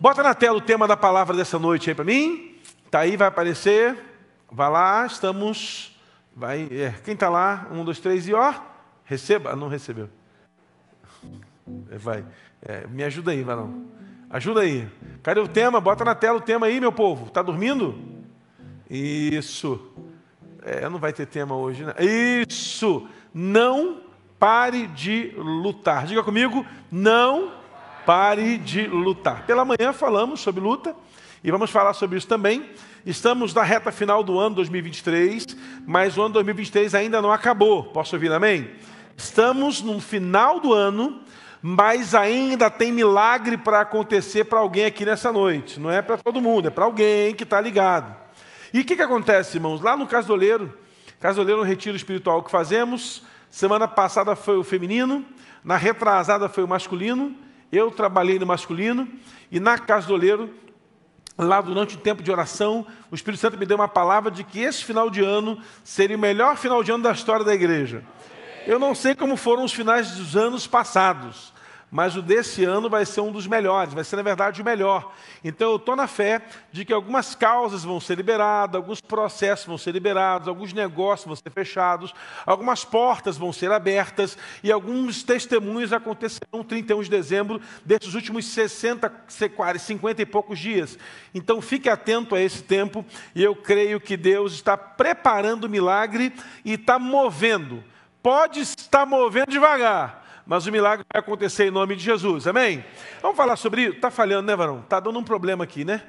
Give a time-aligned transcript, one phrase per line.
[0.00, 2.54] Bota na tela o tema da palavra dessa noite aí para mim.
[2.88, 3.98] Tá aí, vai aparecer.
[4.50, 5.98] Vai lá, estamos.
[6.36, 7.66] Vai, é, quem está lá?
[7.72, 8.54] Um, dois, três e ó.
[9.04, 9.56] Receba.
[9.56, 10.08] Não recebeu.
[11.90, 12.24] É, vai.
[12.62, 13.86] É, me ajuda aí, Varão.
[14.30, 14.88] Ajuda aí.
[15.20, 15.80] Cadê o tema?
[15.80, 17.28] Bota na tela o tema aí, meu povo.
[17.28, 17.98] Tá dormindo?
[18.88, 19.84] Isso.
[20.62, 21.94] É, não vai ter tema hoje, né?
[22.48, 23.08] Isso.
[23.34, 24.00] Não
[24.38, 26.06] pare de lutar.
[26.06, 27.57] Diga comigo, não
[28.08, 29.44] pare de lutar.
[29.44, 30.96] Pela manhã falamos sobre luta
[31.44, 32.70] e vamos falar sobre isso também.
[33.04, 35.44] Estamos na reta final do ano 2023,
[35.86, 37.84] mas o ano 2023 ainda não acabou.
[37.84, 38.70] Posso ouvir amém?
[39.14, 41.20] Estamos no final do ano,
[41.60, 45.78] mas ainda tem milagre para acontecer para alguém aqui nessa noite.
[45.78, 48.16] Não é para todo mundo, é para alguém que está ligado.
[48.72, 49.82] E o que, que acontece, irmãos?
[49.82, 50.72] Lá no Casoleiro,
[51.20, 53.22] Casoleiro é um retiro espiritual que fazemos.
[53.50, 55.22] Semana passada foi o feminino,
[55.62, 59.08] na retrasada foi o masculino eu trabalhei no masculino
[59.50, 60.50] e na casa do oleiro,
[61.36, 64.60] lá durante o tempo de oração, o Espírito Santo me deu uma palavra de que
[64.60, 68.02] esse final de ano seria o melhor final de ano da história da igreja.
[68.66, 71.52] Eu não sei como foram os finais dos anos passados,
[71.90, 75.12] mas o desse ano vai ser um dos melhores, vai ser, na verdade, o melhor.
[75.42, 79.78] Então, eu estou na fé de que algumas causas vão ser liberadas, alguns processos vão
[79.78, 82.14] ser liberados, alguns negócios vão ser fechados,
[82.44, 89.10] algumas portas vão ser abertas e alguns testemunhos acontecerão 31 de dezembro desses últimos 60,
[89.78, 90.98] 50 e poucos dias.
[91.34, 96.32] Então, fique atento a esse tempo e eu creio que Deus está preparando o milagre
[96.64, 97.82] e está movendo.
[98.22, 102.82] Pode estar movendo devagar, mas o milagre vai acontecer em nome de Jesus, amém?
[103.20, 103.96] Vamos falar sobre isso?
[103.96, 104.80] Está falhando, né, varão?
[104.80, 106.02] Está dando um problema aqui, né?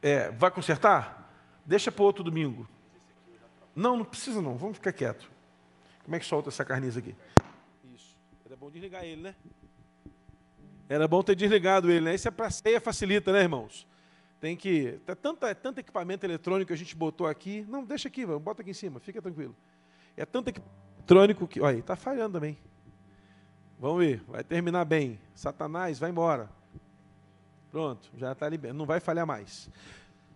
[0.00, 1.30] É, vai consertar?
[1.62, 2.66] Deixa para outro domingo.
[3.74, 5.30] Não, não precisa não, vamos ficar quieto.
[6.02, 7.14] Como é que solta essa carniça aqui?
[7.94, 8.16] Isso.
[8.46, 9.34] Era bom desligar ele, né?
[10.88, 12.14] Era bom ter desligado ele, né?
[12.14, 13.86] Isso é para ceia, facilita, né, irmãos?
[14.40, 14.98] Tem que.
[15.06, 17.66] É tanto, é tanto equipamento eletrônico que a gente botou aqui.
[17.68, 19.54] Não, deixa aqui, vamos, bota aqui em cima, fica tranquilo.
[20.16, 21.60] É tanto equipamento eletrônico que.
[21.60, 22.56] Olha, está falhando também.
[23.78, 25.20] Vamos ver, vai terminar bem.
[25.34, 26.48] Satanás, vai embora.
[27.70, 29.68] Pronto, já está liberado, não vai falhar mais.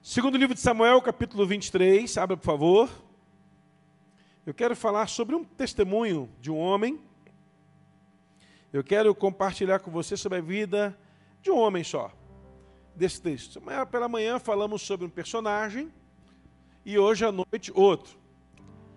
[0.02, 2.90] Segundo livro de Samuel, capítulo 23, abra por favor.
[4.44, 7.00] Eu quero falar sobre um testemunho de um homem.
[8.70, 10.96] Eu quero compartilhar com você sobre a vida
[11.40, 12.12] de um homem só,
[12.94, 13.62] desse texto.
[13.90, 15.90] Pela manhã falamos sobre um personagem
[16.84, 18.18] e hoje à noite outro.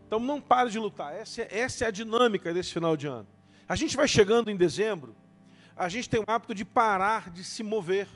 [0.06, 3.28] Então não pare de lutar, essa é, essa é a dinâmica desse final de ano.
[3.68, 5.16] A gente vai chegando em dezembro,
[5.76, 8.08] a gente tem o hábito de parar de se mover,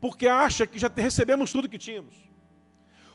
[0.00, 2.14] porque acha que já recebemos tudo que tínhamos.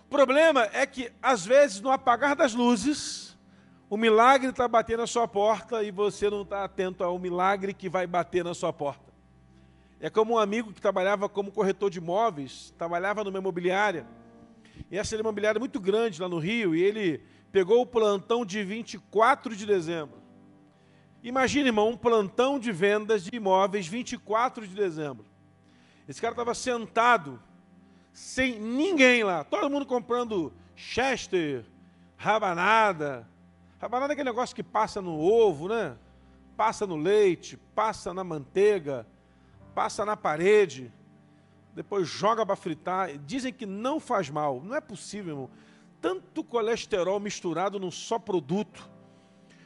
[0.05, 3.37] O problema é que, às vezes, no apagar das luzes,
[3.89, 7.87] o milagre está batendo na sua porta e você não está atento ao milagre que
[7.87, 9.13] vai bater na sua porta.
[9.99, 14.05] É como um amigo que trabalhava como corretor de imóveis, trabalhava numa imobiliária,
[14.89, 18.63] e essa imobiliária é muito grande lá no Rio, e ele pegou o plantão de
[18.63, 20.22] 24 de dezembro.
[21.23, 25.25] Imagina, irmão, um plantão de vendas de imóveis 24 de dezembro.
[26.05, 27.41] Esse cara estava sentado,
[28.11, 31.63] sem ninguém lá, todo mundo comprando Chester,
[32.17, 33.25] rabanada.
[33.79, 35.95] Rabanada é aquele negócio que passa no ovo, né?
[36.57, 39.07] Passa no leite, passa na manteiga,
[39.73, 40.91] passa na parede,
[41.73, 43.17] depois joga para fritar.
[43.19, 44.61] Dizem que não faz mal.
[44.61, 45.49] Não é possível, irmão.
[46.01, 48.91] Tanto colesterol misturado num só produto.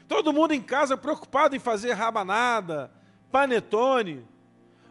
[0.08, 2.92] Todo mundo em casa preocupado em fazer rabanada,
[3.32, 4.26] panetone,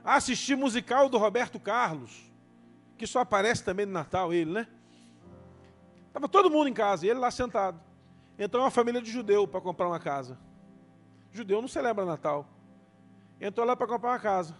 [0.04, 2.31] assistir musical do Roberto Carlos,
[2.99, 4.69] que só aparece também no Natal, ele, né?
[6.09, 7.81] Estava todo mundo em casa, e ele lá sentado.
[8.38, 10.38] Entrou uma família de judeu para comprar uma casa.
[11.32, 12.47] Judeu não celebra Natal.
[13.41, 14.55] Entrou lá para comprar uma casa.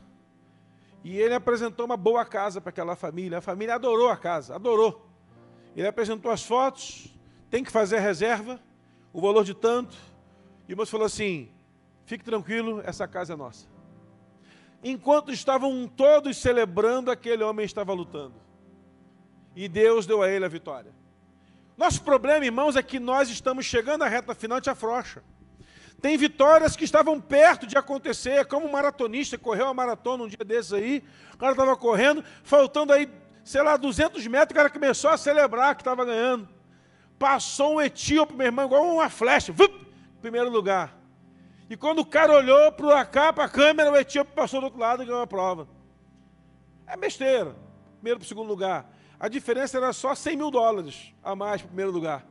[1.05, 3.39] E ele apresentou uma boa casa para aquela família.
[3.39, 5.07] A família adorou a casa, adorou.
[5.75, 7.15] Ele apresentou as fotos,
[7.51, 8.59] tem que fazer reserva,
[9.13, 9.97] o valor de tanto.
[10.69, 11.49] E o moço falou assim:
[12.05, 13.67] fique tranquilo, essa casa é nossa.
[14.83, 18.35] Enquanto estavam todos celebrando, aquele homem estava lutando.
[19.55, 20.93] E Deus deu a ele a vitória.
[21.77, 25.23] Nosso problema, irmãos, é que nós estamos chegando à reta final de afrocha.
[26.01, 30.45] Tem vitórias que estavam perto de acontecer, como um maratonista correu uma maratona um dia
[30.45, 31.03] desses aí,
[31.33, 33.11] o cara estava correndo, faltando aí,
[33.43, 36.49] sei lá, 200 metros, o cara começou a celebrar que estava ganhando.
[37.19, 39.86] Passou um etíope, meu irmão, igual uma flecha, vup,
[40.21, 40.97] primeiro lugar.
[41.69, 44.79] E quando o cara olhou para cá, para a câmera, o etíope passou do outro
[44.79, 45.69] lado e ganhou a prova.
[46.87, 47.57] É besteira.
[47.95, 48.93] Primeiro para o segundo lugar.
[49.19, 52.25] A diferença era só 100 mil dólares a mais para o primeiro lugar.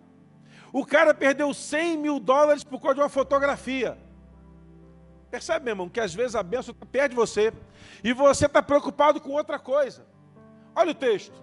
[0.72, 3.98] O cara perdeu 100 mil dólares por causa de uma fotografia.
[5.30, 7.52] Percebe, meu irmão, que às vezes a bênção perde você.
[8.04, 10.06] e você está preocupado com outra coisa.
[10.76, 11.34] Olha o texto.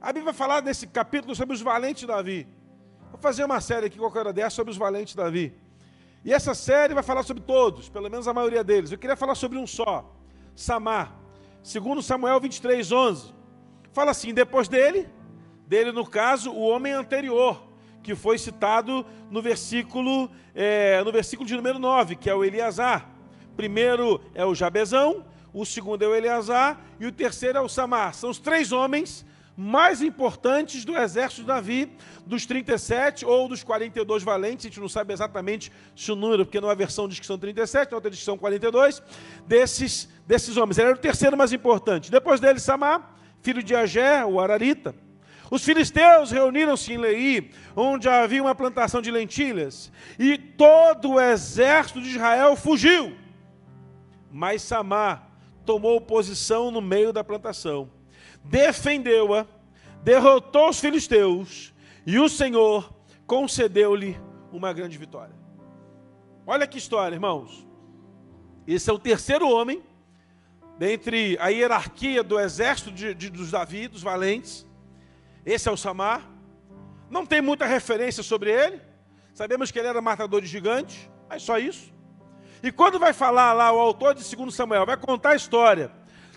[0.00, 2.48] A Bíblia vai falar nesse capítulo sobre os valentes de Davi.
[3.22, 5.54] Fazer uma série aqui qualquer hora dessa sobre os valentes Davi.
[6.24, 8.90] E essa série vai falar sobre todos, pelo menos a maioria deles.
[8.90, 10.12] Eu queria falar sobre um só,
[10.56, 11.16] Samar.
[11.62, 13.32] Segundo Samuel 23, 11.
[13.92, 15.08] Fala assim, depois dele,
[15.68, 17.62] dele no caso, o homem anterior,
[18.02, 23.08] que foi citado no versículo, é, no versículo de número 9, que é o Eliasar.
[23.54, 28.14] Primeiro é o Jabezão, o segundo é o Eleazar e o terceiro é o Samar.
[28.14, 29.24] São os três homens
[29.56, 31.92] mais importantes do exército de Davi,
[32.24, 35.70] dos 37 ou dos 42 valentes, a gente não sabe exatamente
[36.08, 39.02] o número, porque numa versão diz que são 37, na outra diz que são 42,
[39.46, 40.78] desses, desses homens.
[40.78, 42.10] Ele era o terceiro mais importante.
[42.10, 44.94] Depois dele, Samar, filho de Agé, o Ararita.
[45.50, 52.00] Os filisteus reuniram-se em Lei, onde havia uma plantação de lentilhas, e todo o exército
[52.00, 53.14] de Israel fugiu.
[54.30, 55.30] Mas Samar
[55.66, 57.90] tomou posição no meio da plantação,
[58.44, 59.46] defendeu-a,
[60.02, 61.72] derrotou os filisteus
[62.06, 62.92] e o Senhor
[63.26, 64.18] concedeu-lhe
[64.52, 65.34] uma grande vitória.
[66.46, 67.66] Olha que história, irmãos.
[68.66, 69.82] Esse é o terceiro homem
[70.78, 74.66] dentre a hierarquia do exército de, de, dos Davi, dos valentes.
[75.46, 76.28] Esse é o Samar.
[77.10, 78.80] Não tem muita referência sobre ele.
[79.34, 81.92] Sabemos que ele era matador de gigantes, mas só isso.
[82.62, 85.90] E quando vai falar lá o autor de 2 Samuel, vai contar a história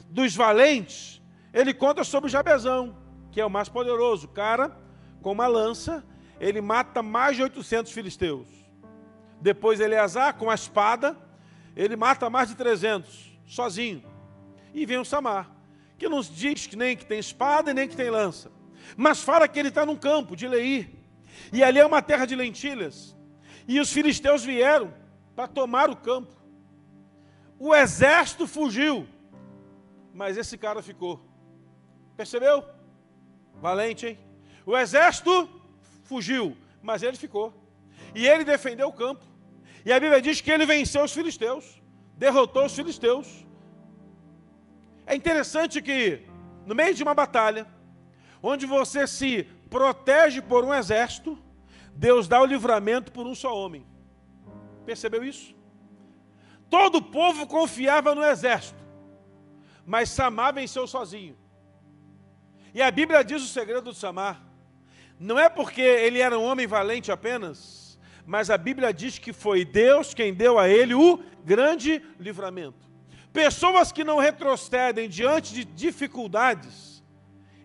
[0.10, 1.15] dos valentes,
[1.56, 2.98] ele conta sobre Jabezão,
[3.32, 4.28] que é o mais poderoso.
[4.28, 4.78] Cara,
[5.22, 6.04] com uma lança,
[6.38, 8.46] ele mata mais de 800 filisteus.
[9.40, 11.18] Depois Eleazar, com a espada,
[11.74, 14.04] ele mata mais de 300, sozinho.
[14.74, 15.50] E vem o Samar,
[15.98, 18.52] que não diz que nem que tem espada e nem que tem lança.
[18.98, 20.94] Mas fala que ele está num campo de Leí.
[21.54, 23.16] E ali é uma terra de lentilhas.
[23.66, 24.94] E os filisteus vieram
[25.34, 26.36] para tomar o campo.
[27.58, 29.08] O exército fugiu,
[30.14, 31.35] mas esse cara ficou.
[32.16, 32.64] Percebeu?
[33.62, 34.20] Valente, hein?
[34.66, 35.50] O exército
[36.04, 37.54] fugiu, mas ele ficou.
[38.14, 39.26] E ele defendeu o campo.
[39.86, 41.82] E a Bíblia diz que ele venceu os filisteus,
[42.18, 43.46] derrotou os filisteus.
[45.06, 46.26] É interessante que,
[46.66, 47.68] no meio de uma batalha,
[48.42, 51.38] onde você se protege por um exército,
[51.94, 53.86] Deus dá o livramento por um só homem.
[54.86, 55.54] Percebeu isso?
[56.70, 58.84] Todo o povo confiava no exército,
[59.86, 61.38] mas Samar venceu sozinho.
[62.76, 64.44] E a Bíblia diz o segredo de Samar.
[65.18, 69.64] Não é porque ele era um homem valente apenas, mas a Bíblia diz que foi
[69.64, 72.86] Deus quem deu a ele o grande livramento.
[73.32, 77.02] Pessoas que não retrocedem diante de dificuldades,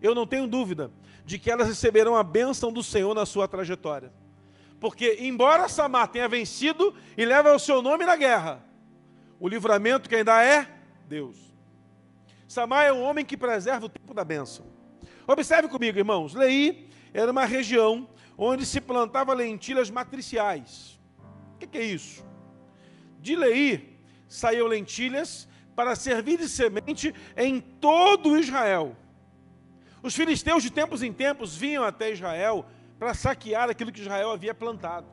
[0.01, 0.93] eu não tenho dúvida
[1.25, 4.12] de que elas receberão a bênção do Senhor na sua trajetória.
[4.79, 8.65] Porque, embora Samar tenha vencido e leva o seu nome na guerra,
[9.41, 10.69] o livramento quem dá é
[11.09, 11.37] Deus.
[12.47, 14.79] Samar é um homem que preserva o tempo da bênção.
[15.31, 16.35] Observe comigo, irmãos.
[16.35, 20.99] Lei era uma região onde se plantava lentilhas matriciais.
[21.55, 22.27] O que, que é isso?
[23.21, 23.97] De Lei
[24.29, 28.97] saíam lentilhas para servir de semente em todo Israel.
[30.03, 32.67] Os filisteus de tempos em tempos vinham até Israel
[32.99, 35.06] para saquear aquilo que Israel havia plantado.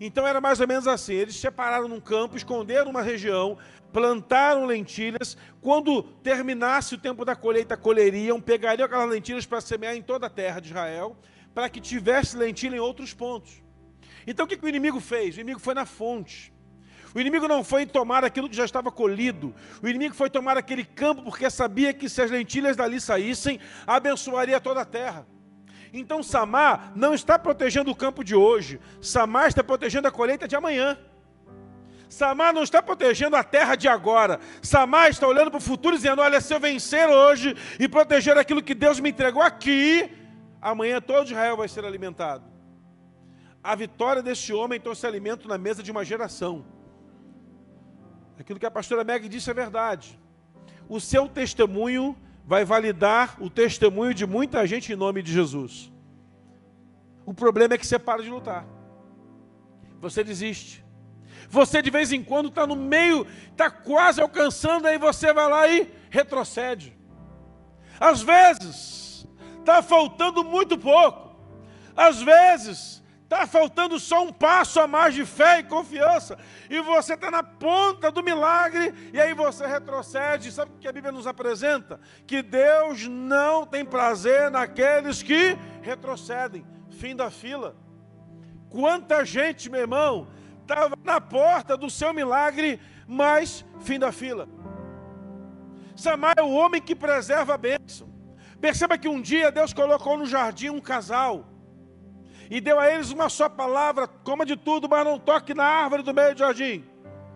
[0.00, 3.58] Então era mais ou menos assim: eles separaram num campo, esconderam uma região,
[3.92, 5.36] plantaram lentilhas.
[5.60, 10.30] Quando terminasse o tempo da colheita, colheriam, pegariam aquelas lentilhas para semear em toda a
[10.30, 11.16] terra de Israel,
[11.54, 13.62] para que tivesse lentilha em outros pontos.
[14.26, 15.36] Então o que, que o inimigo fez?
[15.36, 16.50] O inimigo foi na fonte.
[17.14, 19.54] O inimigo não foi tomar aquilo que já estava colhido.
[19.82, 24.60] O inimigo foi tomar aquele campo porque sabia que se as lentilhas dali saíssem, abençoaria
[24.60, 25.26] toda a terra.
[25.92, 30.54] Então Samar não está protegendo o campo de hoje, Samar está protegendo a colheita de
[30.54, 30.98] amanhã.
[32.08, 34.40] Samar não está protegendo a terra de agora.
[34.60, 38.62] Samar está olhando para o futuro dizendo: Olha, se eu vencer hoje e proteger aquilo
[38.62, 40.10] que Deus me entregou aqui,
[40.60, 42.44] amanhã todo Israel vai ser alimentado.
[43.62, 46.64] A vitória deste homem trouxe alimento na mesa de uma geração.
[48.38, 50.18] Aquilo que a pastora Meg disse é verdade.
[50.88, 52.16] O seu testemunho
[52.46, 55.92] vai validar o testemunho de muita gente em nome de Jesus.
[57.24, 58.66] O problema é que você para de lutar.
[60.00, 60.84] Você desiste.
[61.48, 65.68] Você de vez em quando está no meio, está quase alcançando, aí você vai lá
[65.68, 66.96] e retrocede.
[67.98, 69.26] Às vezes,
[69.58, 71.36] está faltando muito pouco.
[71.96, 72.99] Às vezes,
[73.30, 76.36] Está faltando só um passo a mais de fé e confiança.
[76.68, 78.92] E você está na ponta do milagre.
[79.12, 80.50] E aí você retrocede.
[80.50, 82.00] Sabe o que a Bíblia nos apresenta?
[82.26, 86.66] Que Deus não tem prazer naqueles que retrocedem.
[86.90, 87.76] Fim da fila.
[88.68, 90.26] Quanta gente, meu irmão,
[90.62, 94.48] estava na porta do seu milagre, mas fim da fila.
[95.94, 98.12] Samar é o homem que preserva a bênção.
[98.60, 101.49] Perceba que um dia Deus colocou no jardim um casal
[102.50, 106.02] e deu a eles uma só palavra: coma de tudo, mas não toque na árvore
[106.02, 106.84] do meio do jardim.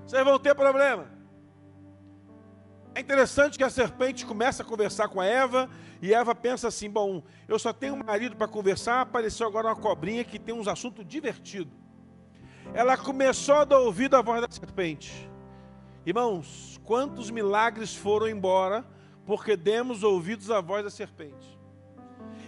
[0.05, 1.07] Vocês vão ter problema.
[2.97, 5.71] É interessante que a serpente começa a conversar com a Eva
[6.03, 9.77] e Eva pensa assim: bom, eu só tenho um marido para conversar, apareceu agora uma
[9.77, 11.73] cobrinha que tem uns assuntos divertidos.
[12.73, 15.31] Ela começou a dar ouvido à voz da serpente.
[16.05, 18.85] Irmãos, quantos milagres foram embora
[19.25, 21.59] porque demos ouvidos à voz da serpente?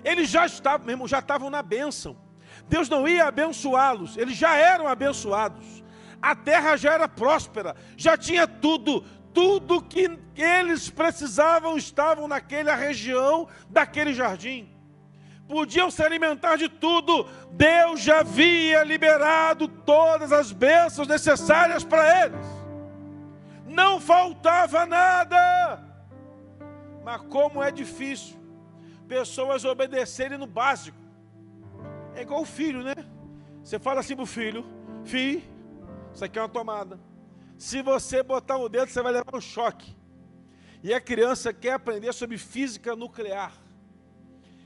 [0.05, 2.26] Eles já estavam, já estavam na bênção.
[2.69, 5.85] Deus não ia abençoá-los, eles já eram abençoados.
[6.21, 13.47] A terra já era próspera, já tinha tudo, tudo que eles precisavam estavam naquela região,
[13.69, 14.77] daquele jardim.
[15.49, 17.29] Podiam se alimentar de tudo.
[17.53, 22.47] Deus já havia liberado todas as bênçãos necessárias para eles.
[23.67, 25.81] Não faltava nada.
[27.05, 28.37] Mas como é difícil
[29.07, 31.06] pessoas obedecerem no básico.
[32.17, 32.95] É igual o filho, né?
[33.63, 34.65] Você fala assim para o filho:
[35.05, 35.43] Filho,
[36.13, 36.99] isso aqui é uma tomada.
[37.59, 39.95] Se você botar o dedo, você vai levar um choque.
[40.83, 43.53] E a criança quer aprender sobre física nuclear.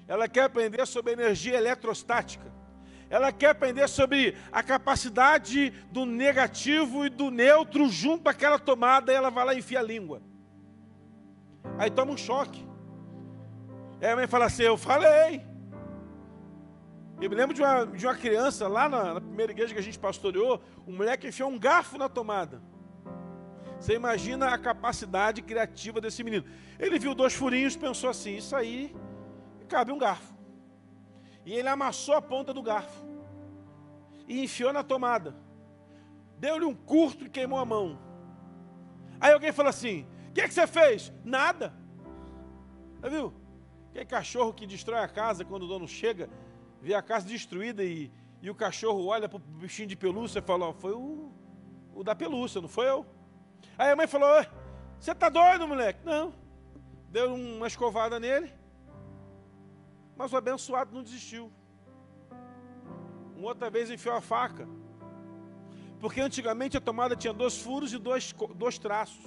[0.07, 2.53] Ela quer aprender sobre energia eletrostática.
[3.09, 9.17] Ela quer aprender sobre a capacidade do negativo e do neutro junto àquela tomada e
[9.17, 10.23] ela vai lá e enfia a língua.
[11.79, 12.65] Aí toma um choque.
[14.01, 15.50] Aí a mãe fala assim: Eu falei.
[17.21, 19.83] Eu me lembro de uma, de uma criança lá na, na, primeira igreja que a
[19.83, 22.63] gente pastoreou, um moleque enfiou um garfo na tomada.
[23.79, 26.47] Você imagina a capacidade criativa desse menino.
[26.79, 28.97] Ele viu dois furinhos, pensou assim: isso aí
[29.69, 30.35] cabe um garfo.
[31.45, 33.05] E ele amassou a ponta do garfo
[34.27, 35.37] e enfiou na tomada.
[36.39, 37.99] Deu-lhe um curto e queimou a mão.
[39.21, 41.13] Aí alguém falou assim: O que, é que você fez?
[41.23, 41.75] Nada.
[42.99, 43.35] Você viu?
[43.91, 46.31] Aquele cachorro que destrói a casa quando o dono chega
[46.81, 48.11] vê a casa destruída e,
[48.41, 51.31] e o cachorro olha para o bichinho de pelúcia e fala: Foi o,
[51.95, 53.07] o da pelúcia, não foi eu.
[53.77, 54.45] Aí a mãe falou:
[54.99, 56.01] Você está doido, moleque?
[56.05, 56.33] Não.
[57.09, 58.53] Deu uma escovada nele.
[60.17, 61.53] Mas o abençoado não desistiu.
[63.37, 64.69] Uma outra vez enfiou a faca.
[65.99, 69.25] Porque antigamente a tomada tinha dois furos e dois, dois traços.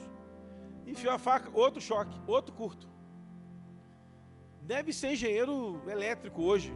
[0.86, 2.88] Enfiou a faca, outro choque, outro curto.
[4.62, 6.74] Deve ser engenheiro elétrico hoje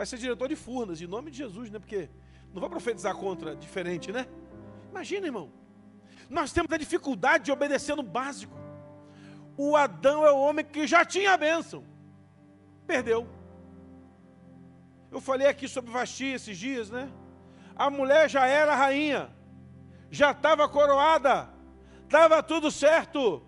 [0.00, 1.78] vai ser diretor de Furnas, em nome de Jesus, né?
[1.78, 2.08] Porque
[2.54, 4.26] não vai profetizar contra diferente, né?
[4.88, 5.52] Imagina, irmão.
[6.30, 8.58] Nós temos a dificuldade de obedecer no básico.
[9.58, 11.84] O Adão é o homem que já tinha a bênção,
[12.86, 13.28] perdeu.
[15.12, 17.12] Eu falei aqui sobre Vasti esses dias, né?
[17.76, 19.30] A mulher já era rainha,
[20.10, 21.50] já estava coroada,
[22.04, 23.42] estava tudo certo,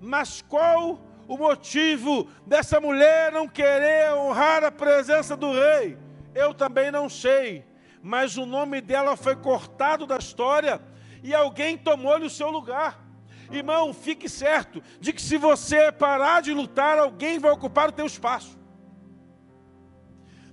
[0.00, 5.98] mas qual o motivo dessa mulher não querer honrar a presença do rei,
[6.34, 7.66] eu também não sei,
[8.02, 10.80] mas o nome dela foi cortado da história
[11.22, 13.06] e alguém tomou-lhe o seu lugar.
[13.50, 18.06] Irmão, fique certo de que se você parar de lutar, alguém vai ocupar o teu
[18.06, 18.58] espaço.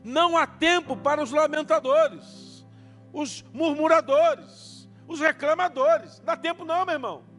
[0.03, 2.65] Não há tempo para os lamentadores,
[3.13, 6.19] os murmuradores, os reclamadores.
[6.19, 7.34] Não dá tempo não, meu irmão.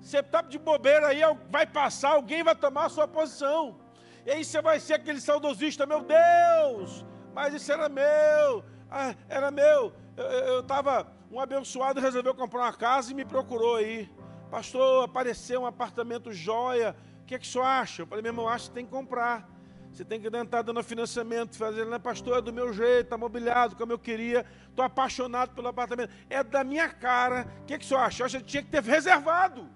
[0.00, 3.78] Você está de bobeira aí, vai passar, alguém vai tomar a sua posição.
[4.24, 7.04] E aí você vai ser aquele saudosista, meu Deus,
[7.34, 9.92] mas isso era meu, ah, era meu.
[10.16, 14.10] Eu estava, um abençoado resolveu comprar uma casa e me procurou aí.
[14.50, 18.02] Pastor, apareceu um apartamento joia, o que é que o senhor acha?
[18.02, 19.48] Eu falei, meu irmão, acho que tem que comprar.
[19.92, 23.74] Você tem que estar dando financiamento, fazendo, né, pastor, é do meu jeito, está mobiliado
[23.74, 26.12] como eu queria, estou apaixonado pelo apartamento.
[26.28, 27.46] É da minha cara.
[27.62, 28.22] O que, é que o senhor acha?
[28.22, 29.68] Eu acho que tinha que ter reservado.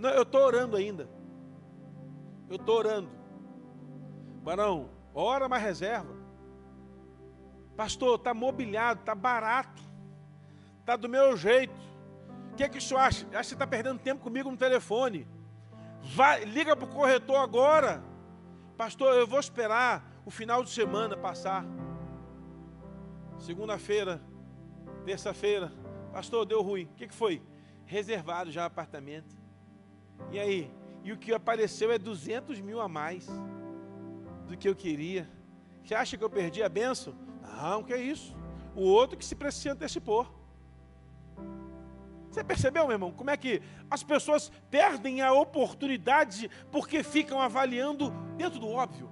[0.00, 1.06] Não, eu estou orando ainda.
[2.48, 3.10] Eu estou orando.
[4.42, 6.16] Barão, ora mais reserva.
[7.76, 9.82] Pastor, está mobiliado, está barato.
[10.80, 11.78] Está do meu jeito.
[12.50, 13.26] O que, é que o senhor acha?
[13.26, 15.28] Acha que você está perdendo tempo comigo no telefone.
[16.02, 18.02] Vai, liga para o corretor agora.
[18.78, 21.66] Pastor, eu vou esperar o final de semana passar.
[23.38, 24.18] Segunda-feira,
[25.04, 25.70] terça-feira.
[26.10, 26.84] Pastor, deu ruim.
[26.84, 27.42] O que, que foi?
[27.84, 29.39] Reservado já apartamento.
[30.30, 30.70] E aí?
[31.02, 33.26] E o que apareceu é 200 mil a mais
[34.46, 35.28] do que eu queria.
[35.82, 37.14] Você acha que eu perdi a benção?
[37.42, 38.36] Não, que é isso.
[38.74, 40.26] O outro que se precisa antecipou.
[42.30, 43.60] Você percebeu, meu irmão, como é que
[43.90, 49.10] as pessoas perdem a oportunidade porque ficam avaliando dentro do óbvio?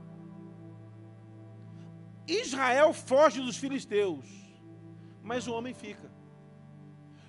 [2.28, 4.24] Israel foge dos filisteus,
[5.22, 6.08] mas o homem fica.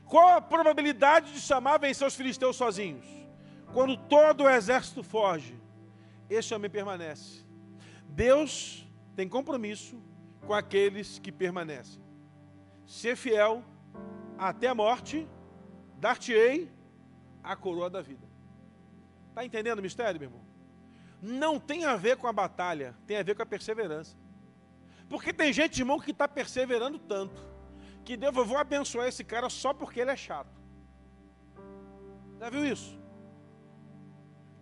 [0.06, 3.19] Qual a probabilidade de chamar vencer os filisteus sozinhos?
[3.74, 5.56] Quando todo o exército foge,
[6.30, 7.46] esse homem permanece.
[8.08, 10.02] Deus tem compromisso
[10.46, 12.02] com aqueles que permanecem.
[12.86, 13.64] Ser fiel
[14.38, 15.28] até a morte,
[15.98, 16.72] dar-te-ei
[17.44, 18.28] a coroa da vida.
[19.30, 20.46] Está entendendo o mistério, meu irmão?
[21.22, 24.18] Não tem a ver com a batalha, tem a ver com a perseverança.
[25.10, 27.44] Porque tem gente, irmão, que está perseverando tanto,
[28.06, 30.56] que Deus, eu vou abençoar esse cara só porque ele é chato.
[32.40, 32.98] Já viu isso?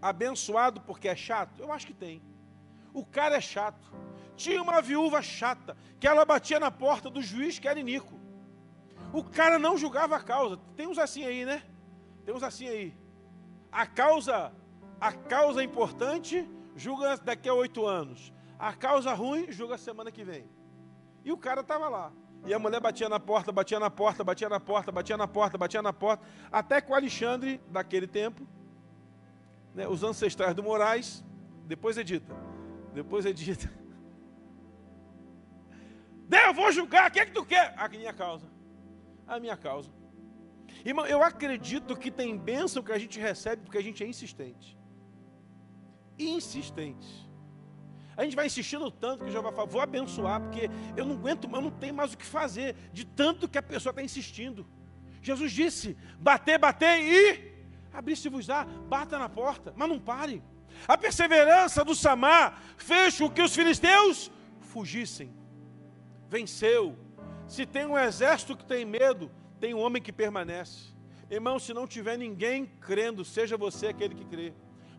[0.02, 1.62] Abençoado porque é chato?
[1.62, 2.22] Eu acho que tem.
[2.94, 3.92] O cara é chato.
[4.36, 8.20] Tinha uma viúva chata, que ela batia na porta do juiz que era Nico.
[9.12, 10.58] O cara não julgava a causa.
[10.76, 11.64] Tem uns assim aí, né?
[12.24, 12.94] Tem uns assim aí.
[13.72, 14.54] A causa,
[15.02, 18.32] a causa importante, julga daqui a oito anos.
[18.60, 20.50] A causa ruim, julga semana que vem.
[21.24, 22.12] E o cara estava lá.
[22.46, 25.58] E a mulher batia na porta, batia na porta, batia na porta, batia na porta,
[25.58, 28.48] batia na porta, até que o Alexandre, daquele tempo,
[29.78, 31.24] né, os ancestrais do Moraes,
[31.68, 32.36] depois edita,
[32.96, 33.72] depois edita.
[36.28, 37.76] Deus, eu vou julgar, o que é que tu quer?
[37.78, 38.48] A minha causa.
[39.28, 39.92] A minha causa.
[40.84, 44.76] Irmão, eu acredito que tem bênção que a gente recebe porque a gente é insistente.
[46.18, 47.30] Insistente.
[48.18, 51.62] A gente vai insistindo tanto que Jeová fala, vou abençoar, porque eu não aguento, eu
[51.62, 54.68] não tenho mais o que fazer, de tanto que a pessoa está insistindo.
[55.22, 57.57] Jesus disse: bater, bater e
[57.94, 60.44] abrir-se-vos-á, bata na porta, mas não pare.
[60.88, 65.34] A perseverança do Samar fez com que os filisteus fugissem.
[66.30, 66.98] Venceu.
[67.48, 70.94] Se tem um exército que tem medo, tem um homem que permanece.
[71.30, 74.54] Irmão, se não tiver ninguém crendo, seja você aquele que crê.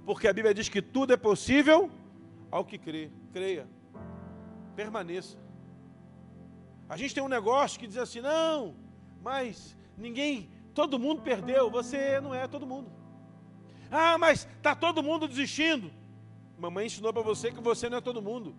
[0.04, 1.90] Porque a Bíblia diz que tudo é possível
[2.50, 3.10] ao que crê.
[3.32, 3.68] Creia.
[4.74, 5.38] Permaneça.
[6.88, 8.74] A gente tem um negócio que diz assim: não,
[9.22, 11.68] mas ninguém, todo mundo perdeu.
[11.78, 12.88] Você não é todo mundo.
[13.90, 15.90] Ah, mas está todo mundo desistindo.
[16.56, 18.54] Mamãe ensinou para você que você não é todo mundo.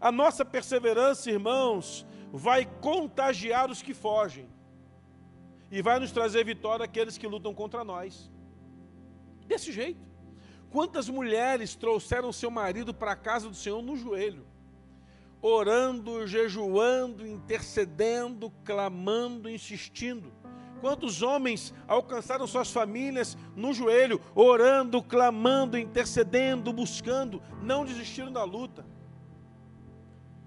[0.00, 4.48] A nossa perseverança, irmãos, vai contagiar os que fogem
[5.68, 8.30] e vai nos trazer vitória aqueles que lutam contra nós.
[9.48, 10.06] Desse jeito.
[10.70, 14.46] Quantas mulheres trouxeram seu marido para a casa do Senhor no joelho,
[15.42, 20.37] orando, jejuando, intercedendo, clamando, insistindo?
[20.80, 28.86] Quantos homens alcançaram suas famílias no joelho, orando, clamando, intercedendo, buscando, não desistiram da luta?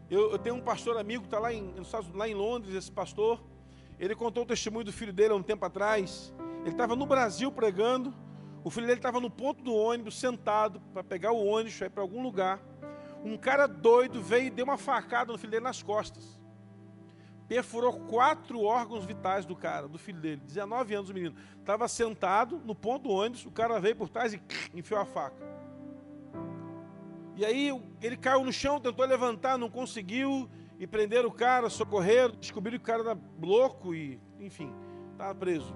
[0.10, 1.74] Eu, eu tenho um pastor amigo que está lá em,
[2.14, 3.42] lá em Londres, esse pastor.
[4.00, 6.34] Ele contou o testemunho do filho dele há um tempo atrás.
[6.62, 8.14] Ele estava no Brasil pregando
[8.64, 11.90] o filho dele estava no ponto do ônibus, sentado, para pegar o ônibus, para ir
[11.90, 12.60] para algum lugar.
[13.24, 16.40] Um cara doido veio e deu uma facada no filho dele nas costas.
[17.52, 20.42] Perfurou quatro órgãos vitais do cara, do filho dele.
[20.46, 21.36] 19 anos o menino.
[21.60, 24.42] Estava sentado no ponto do ônibus, o cara veio por trás e
[24.74, 25.36] enfiou a faca.
[27.36, 30.50] E aí ele caiu no chão, tentou levantar, não conseguiu.
[30.80, 34.74] E prenderam o cara, socorreram, descobriram que o cara era louco e, enfim,
[35.12, 35.76] estava preso.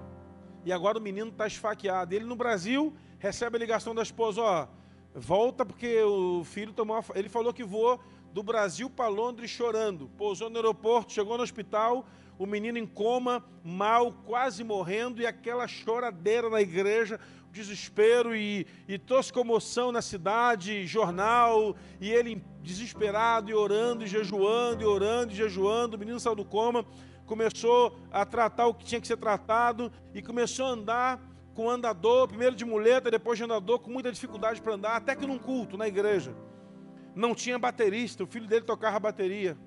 [0.63, 2.15] E agora o menino está esfaqueado.
[2.15, 4.67] Ele no Brasil recebe a ligação da esposa, ó,
[5.13, 7.03] volta porque o filho tomou.
[7.13, 7.99] Ele falou que voou
[8.35, 10.09] do Brasil para Londres chorando.
[10.17, 12.05] Pousou no aeroporto, chegou no hospital,
[12.37, 17.17] o menino em coma, mal, quase morrendo, e aquela choradeira na igreja,
[17.49, 18.99] desespero e, e
[19.31, 25.95] comoção na cidade, jornal, e ele desesperado e orando e jejuando, e orando e jejuando,
[25.95, 26.85] o menino saiu do coma
[27.25, 31.19] começou a tratar o que tinha que ser tratado e começou a andar
[31.55, 35.25] com andador, primeiro de muleta, depois de andador, com muita dificuldade para andar, até que
[35.25, 36.35] num culto na igreja.
[37.15, 39.58] Não tinha baterista, o filho dele tocava bateria.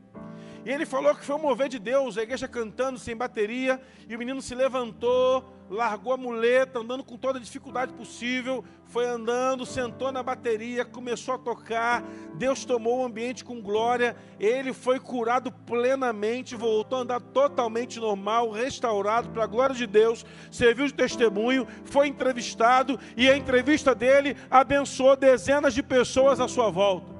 [0.65, 4.15] E ele falou que foi um mover de Deus, a igreja cantando sem bateria, e
[4.15, 9.65] o menino se levantou, largou a muleta, andando com toda a dificuldade possível, foi andando,
[9.65, 12.03] sentou na bateria, começou a tocar,
[12.35, 18.51] Deus tomou o ambiente com glória, ele foi curado plenamente, voltou a andar totalmente normal,
[18.51, 24.37] restaurado para a glória de Deus, serviu de testemunho, foi entrevistado e a entrevista dele
[24.51, 27.17] abençoou dezenas de pessoas à sua volta.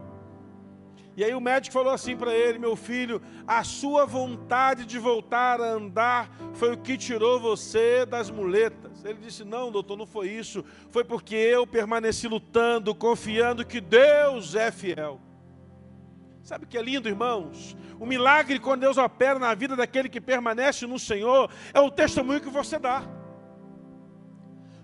[1.19, 5.61] E aí o médico falou assim para ele: Meu filho, a sua vontade de voltar
[5.61, 9.05] a andar foi o que tirou você das muletas.
[9.05, 10.65] Ele disse: Não, doutor, não foi isso.
[10.93, 15.21] Foi porque eu permaneci lutando, confiando que Deus é fiel.
[16.45, 17.77] Sabe o que é lindo, irmãos?
[17.99, 22.41] O milagre, quando Deus opera na vida daquele que permanece no Senhor, é o testemunho
[22.41, 23.03] que você dá.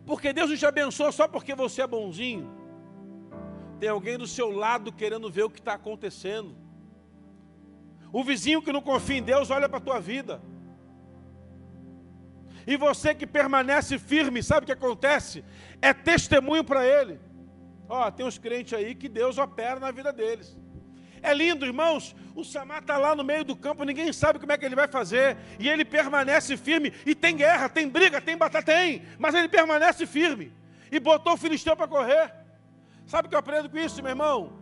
[0.04, 2.63] Porque Deus não te abençoa só porque você é bonzinho.
[3.84, 6.56] Tem alguém do seu lado querendo ver o que está acontecendo.
[8.10, 10.40] O vizinho que não confia em Deus olha para a tua vida.
[12.66, 15.44] E você que permanece firme, sabe o que acontece?
[15.82, 17.20] É testemunho para ele.
[17.86, 20.56] Ó, tem uns crentes aí que Deus opera na vida deles.
[21.22, 22.16] É lindo, irmãos.
[22.34, 24.88] O Samar está lá no meio do campo, ninguém sabe como é que ele vai
[24.88, 25.36] fazer.
[25.58, 26.90] E ele permanece firme.
[27.04, 29.02] E tem guerra, tem briga, tem batalha, tem.
[29.18, 30.54] Mas ele permanece firme.
[30.90, 32.43] E botou o filisteu para correr.
[33.06, 34.52] Sabe o que eu aprendo com isso, meu irmão?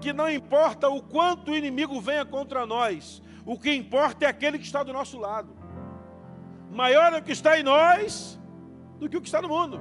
[0.00, 4.58] Que não importa o quanto o inimigo venha contra nós, o que importa é aquele
[4.58, 5.54] que está do nosso lado.
[6.70, 8.40] Maior é o que está em nós
[8.98, 9.80] do que o que está no mundo.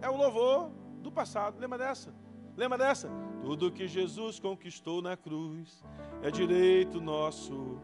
[0.00, 0.70] É o louvor
[1.02, 1.58] do passado.
[1.58, 2.14] Lembra dessa?
[2.56, 3.10] Lembra dessa?
[3.42, 5.84] Tudo que Jesus conquistou na cruz
[6.22, 7.78] é direito nosso,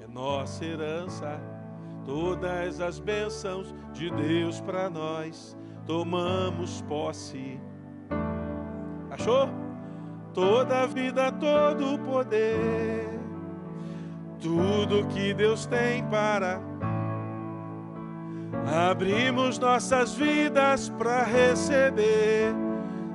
[0.00, 1.40] é nossa herança.
[2.04, 7.60] Todas as bênçãos de Deus para nós tomamos posse.
[9.18, 9.48] Achou?
[10.32, 13.18] Toda vida, todo poder,
[14.40, 16.60] tudo que Deus tem para
[18.90, 22.54] abrimos nossas vidas para receber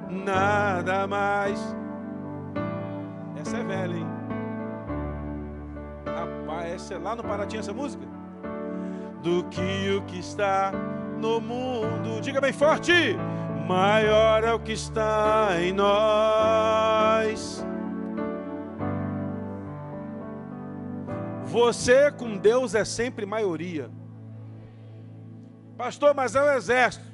[0.09, 1.59] nada mais.
[3.39, 4.07] Essa é velha, hein?
[6.05, 8.05] Rapaz, essa é lá no Paraty essa música?
[9.21, 10.71] Do que o que está
[11.19, 12.21] no mundo.
[12.21, 13.15] Diga bem forte.
[13.67, 17.63] Maior é o que está em nós.
[21.45, 23.89] Você com Deus é sempre maioria.
[25.78, 27.06] Pastor, mas é o exército.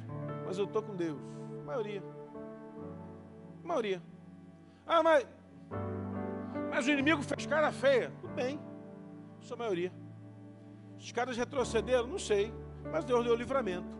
[0.44, 1.20] Mas eu estou com Deus.
[1.64, 2.02] Maioria.
[3.62, 4.02] Maioria.
[4.86, 5.26] Ah, mas,
[6.70, 8.10] mas o inimigo fez cara feia.
[8.20, 8.58] Tudo bem.
[9.40, 9.92] Sou maioria.
[10.98, 12.08] Os caras retrocederam?
[12.08, 12.52] Não sei.
[12.90, 13.99] Mas Deus deu livramento.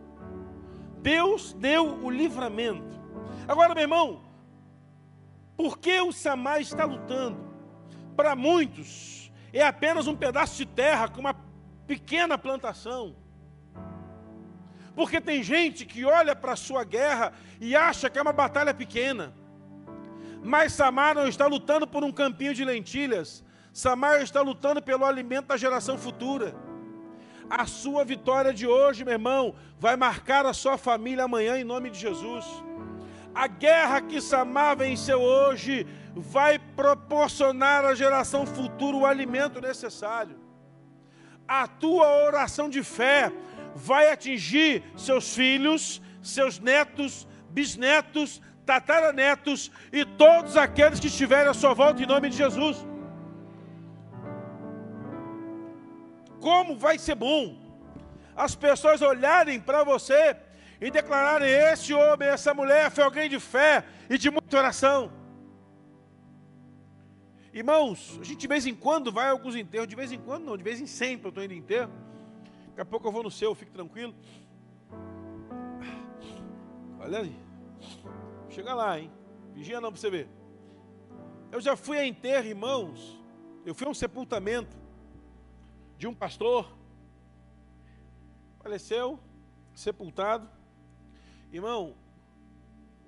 [1.01, 2.99] Deus deu o livramento.
[3.47, 4.21] Agora, meu irmão,
[5.57, 7.37] por que o Samar está lutando?
[8.15, 11.35] Para muitos, é apenas um pedaço de terra com uma
[11.87, 13.15] pequena plantação.
[14.95, 18.73] Porque tem gente que olha para a sua guerra e acha que é uma batalha
[18.73, 19.33] pequena.
[20.43, 23.43] Mas Samar não está lutando por um campinho de lentilhas.
[23.73, 26.53] Samar está lutando pelo alimento da geração futura.
[27.51, 31.89] A sua vitória de hoje, meu irmão, vai marcar a sua família amanhã em nome
[31.89, 32.45] de Jesus.
[33.35, 35.85] A guerra que Samar venceu hoje
[36.15, 40.39] vai proporcionar à geração futura o alimento necessário.
[41.45, 43.29] A tua oração de fé
[43.75, 51.73] vai atingir seus filhos, seus netos, bisnetos, tataranetos e todos aqueles que estiverem à sua
[51.73, 52.77] volta em nome de Jesus.
[56.41, 57.55] Como vai ser bom
[58.35, 60.35] as pessoas olharem para você
[60.81, 65.11] e declararem: esse homem, essa mulher foi alguém de fé e de muita oração.
[67.53, 70.45] Irmãos, a gente de vez em quando vai a alguns enterros, de vez em quando
[70.45, 71.91] não, de vez em sempre eu estou indo em enterro.
[72.69, 74.15] Daqui a pouco eu vou no seu, fique tranquilo.
[76.99, 77.35] Olha ali.
[78.49, 79.11] Chega lá, hein?
[79.53, 80.29] Vigia não para você ver.
[81.51, 83.21] Eu já fui a enterro, irmãos.
[83.65, 84.80] Eu fui a um sepultamento
[86.01, 86.67] de um pastor,
[88.59, 89.19] faleceu,
[89.75, 90.49] sepultado.
[91.53, 91.95] Irmão,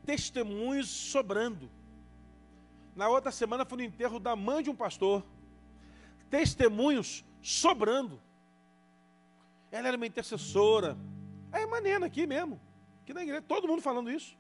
[0.06, 1.72] testemunhos sobrando.
[2.96, 5.26] Na outra semana foi no enterro da mãe de um pastor.
[6.30, 8.22] Testemunhos sobrando.
[9.72, 10.96] Ela era uma intercessora.
[11.52, 12.62] É maneira aqui mesmo.
[13.02, 14.38] Aqui na igreja, todo mundo falando isso.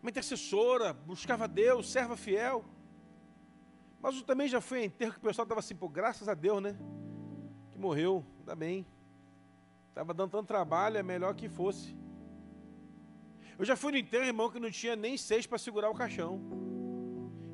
[0.00, 2.64] Uma intercessora, buscava Deus, serva fiel.
[4.00, 6.34] Mas eu também já fui a enterro que o pessoal estava assim, pô, graças a
[6.34, 6.78] Deus, né?
[7.76, 8.86] Que morreu, ainda bem.
[9.90, 11.94] Estava dando tanto trabalho, é melhor que fosse.
[13.58, 16.40] Eu já fui no enterro, irmão, que não tinha nem seis para segurar o caixão.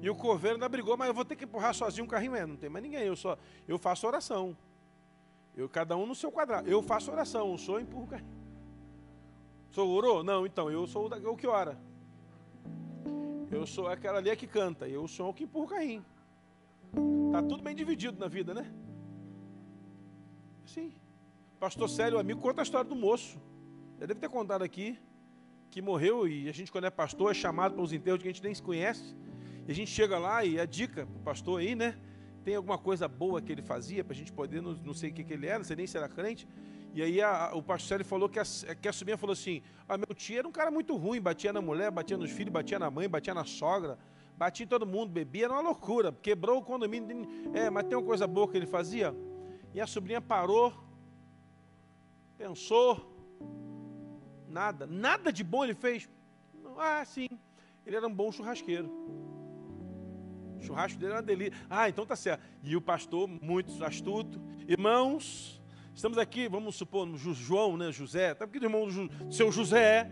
[0.00, 2.34] E o coveiro ainda brigou, mas eu vou ter que empurrar sozinho o carrinho.
[2.34, 3.36] É, não tem mais ninguém, eu só
[3.68, 4.56] eu faço oração.
[5.56, 6.68] Eu, cada um no seu quadrado.
[6.68, 8.42] Eu faço oração, o senhor empurra o carrinho.
[9.70, 10.24] O senhor orou?
[10.24, 11.78] Não, então, eu sou o que ora.
[13.50, 16.04] Eu sou aquela ali que canta, eu sou o que empurra o carrinho.
[17.26, 18.72] Está tudo bem dividido na vida, né?
[20.72, 20.90] Sim.
[21.60, 23.38] Pastor Célio, amigo, conta a história do moço.
[24.00, 24.98] Já deve ter contado aqui
[25.70, 28.32] que morreu e a gente, quando é pastor, é chamado para os enterros que a
[28.32, 29.14] gente nem se conhece.
[29.68, 31.94] E a gente chega lá e a dica para o pastor aí, né?
[32.42, 35.12] Tem alguma coisa boa que ele fazia para a gente poder, não, não sei o
[35.12, 36.48] que, que ele era, não sei nem se era crente.
[36.94, 38.44] E aí a, o pastor Célio falou que a,
[38.80, 41.60] que a sobrinha falou assim: ah, meu tio era um cara muito ruim, batia na
[41.60, 43.98] mulher, batia nos filhos, batia na mãe, batia na sogra,
[44.38, 47.28] batia em todo mundo, bebia, era uma loucura, quebrou o condomínio.
[47.52, 49.14] É, mas tem uma coisa boa que ele fazia?
[49.74, 50.72] E a sobrinha parou,
[52.36, 53.14] pensou,
[54.46, 56.08] nada, nada de bom ele fez.
[56.78, 57.28] Ah, sim,
[57.86, 58.90] ele era um bom churrasqueiro.
[60.58, 61.54] O churrasco dele era uma delícia.
[61.68, 62.44] Ah, então tá certo.
[62.62, 64.40] E o pastor, muito astuto.
[64.68, 65.62] Irmãos,
[65.94, 70.10] Estamos aqui, vamos supor, no João, né, José, está aqui do irmão do seu José.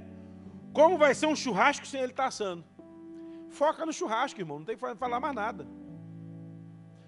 [0.74, 2.64] Como vai ser um churrasco sem ele estar tá assando?
[3.48, 5.66] Foca no churrasco, irmão, não tem que falar mais nada.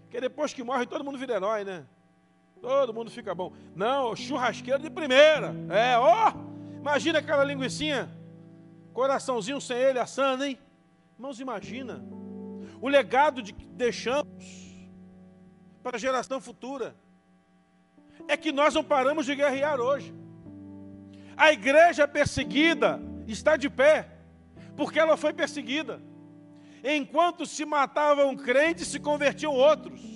[0.02, 1.86] Porque depois que morre, todo mundo vira herói, né?
[2.62, 3.52] Todo mundo fica bom.
[3.74, 5.52] Não, churrasqueiro de primeira.
[5.68, 6.30] É, ó!
[6.30, 8.08] Oh, imagina aquela linguiçinha,
[8.92, 10.56] coraçãozinho sem ele assando, hein?
[11.16, 12.04] Irmãos, imagina
[12.80, 14.88] o legado de que deixamos
[15.82, 16.94] para a geração futura.
[18.28, 20.14] É que nós não paramos de guerrear hoje.
[21.36, 24.08] A igreja perseguida está de pé,
[24.76, 26.00] porque ela foi perseguida.
[26.84, 30.11] Enquanto se matavam crentes, se convertiam outros.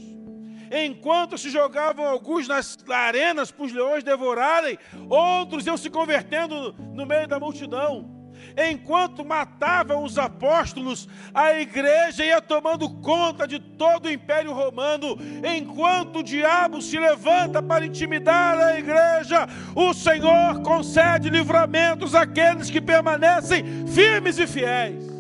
[0.71, 7.07] Enquanto se jogavam alguns nas arenas para os leões devorarem, outros iam se convertendo no
[7.07, 8.17] meio da multidão
[8.57, 16.21] enquanto matavam os apóstolos, a igreja ia tomando conta de todo o império romano, enquanto
[16.21, 23.87] o diabo se levanta para intimidar a igreja, o Senhor concede livramentos àqueles que permanecem
[23.87, 25.16] firmes e fiéis.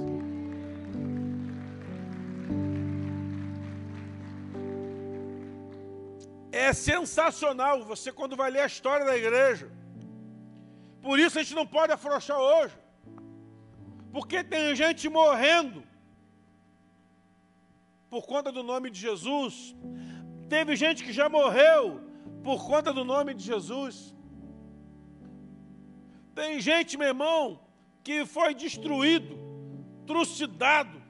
[6.64, 9.66] É sensacional você quando vai ler a história da igreja.
[11.07, 12.77] Por isso a gente não pode afrouxar hoje.
[14.14, 15.81] Porque tem gente morrendo
[18.09, 19.55] por conta do nome de Jesus.
[20.55, 21.83] Teve gente que já morreu
[22.42, 24.14] por conta do nome de Jesus.
[26.35, 27.42] Tem gente, meu irmão,
[28.07, 29.35] que foi destruído,
[30.07, 31.03] trucidado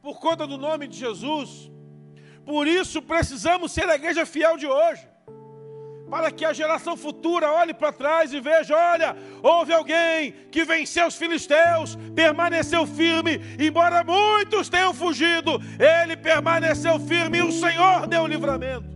[0.00, 1.70] por conta do nome de Jesus.
[2.44, 5.14] Por isso precisamos ser a igreja fiel de hoje
[6.14, 11.06] para que a geração futura olhe para trás e veja: olha, houve alguém que venceu
[11.06, 18.22] os filisteus, permaneceu firme, embora muitos tenham fugido, ele permaneceu firme e o Senhor deu
[18.22, 18.94] o livramento.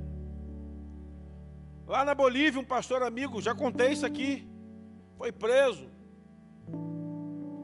[1.87, 4.47] Lá na Bolívia, um pastor amigo, já contei isso aqui,
[5.17, 5.89] foi preso,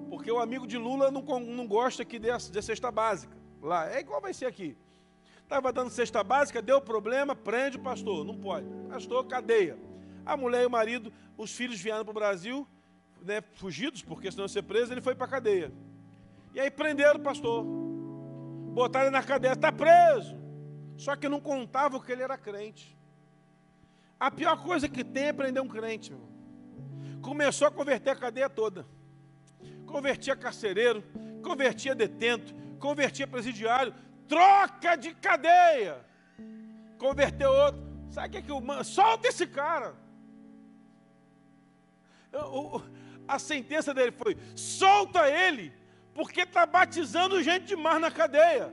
[0.08, 3.36] porque o amigo de Lula não, não gosta que dê, dê cesta básica.
[3.62, 4.76] Lá, é igual vai ser aqui.
[5.54, 8.24] Estava dando cesta básica, deu problema, prende o pastor.
[8.24, 8.66] Não pode.
[8.88, 9.78] Pastor, cadeia.
[10.26, 12.66] A mulher e o marido, os filhos vieram para o Brasil,
[13.22, 15.72] né, fugidos, porque senão ia ser preso, ele foi para a cadeia.
[16.52, 17.64] E aí prenderam o pastor.
[17.64, 20.36] Botaram ele na cadeia, está preso.
[20.96, 22.98] Só que não contava que ele era crente.
[24.18, 26.12] A pior coisa que tem é prender um crente.
[27.22, 28.84] Começou a converter a cadeia toda.
[29.86, 31.04] Convertia carcereiro,
[31.44, 33.94] convertia detento, convertia presidiário,
[34.28, 36.04] troca de cadeia.
[36.98, 37.82] Converteu outro.
[38.10, 39.94] Sabe o que, é que o Solta esse cara.
[43.26, 45.72] a sentença dele foi: solta ele,
[46.14, 48.72] porque está batizando gente demais na cadeia.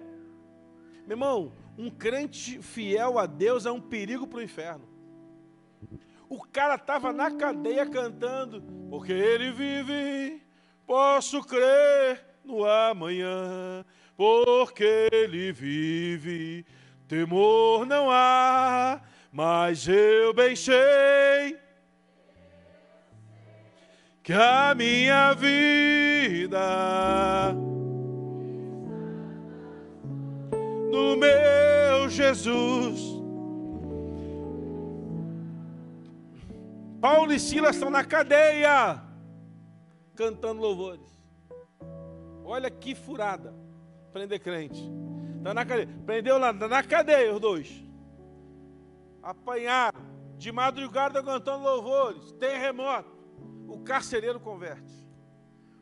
[1.05, 4.87] Meu irmão, um crente fiel a Deus é um perigo para o inferno.
[6.29, 10.41] O cara estava na cadeia cantando, porque ele vive,
[10.85, 13.83] posso crer no amanhã
[14.21, 16.63] porque ele vive.
[17.07, 21.57] Temor não há, mas eu bem sei
[24.21, 27.51] que a minha vida
[30.91, 33.01] no meu Jesus.
[37.01, 39.01] Paulo e Silas estão na cadeia,
[40.15, 41.09] cantando louvores.
[42.45, 43.60] Olha que furada
[44.11, 44.81] prender crente.
[45.37, 45.89] Está na cadeia.
[46.05, 47.83] Prendeu lá, está na cadeia os dois.
[49.23, 50.11] Apanharam.
[50.37, 52.31] De madrugada cantando louvores.
[52.33, 53.15] Terremoto.
[53.67, 54.93] O carcereiro converte.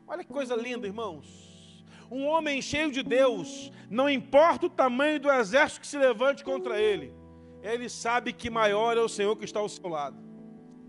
[0.08, 1.86] Olha que coisa linda, irmãos.
[2.12, 6.82] Um homem cheio de Deus, não importa o tamanho do exército que se levante contra
[6.82, 7.14] ele,
[7.62, 10.18] ele sabe que maior é o Senhor que está ao seu lado.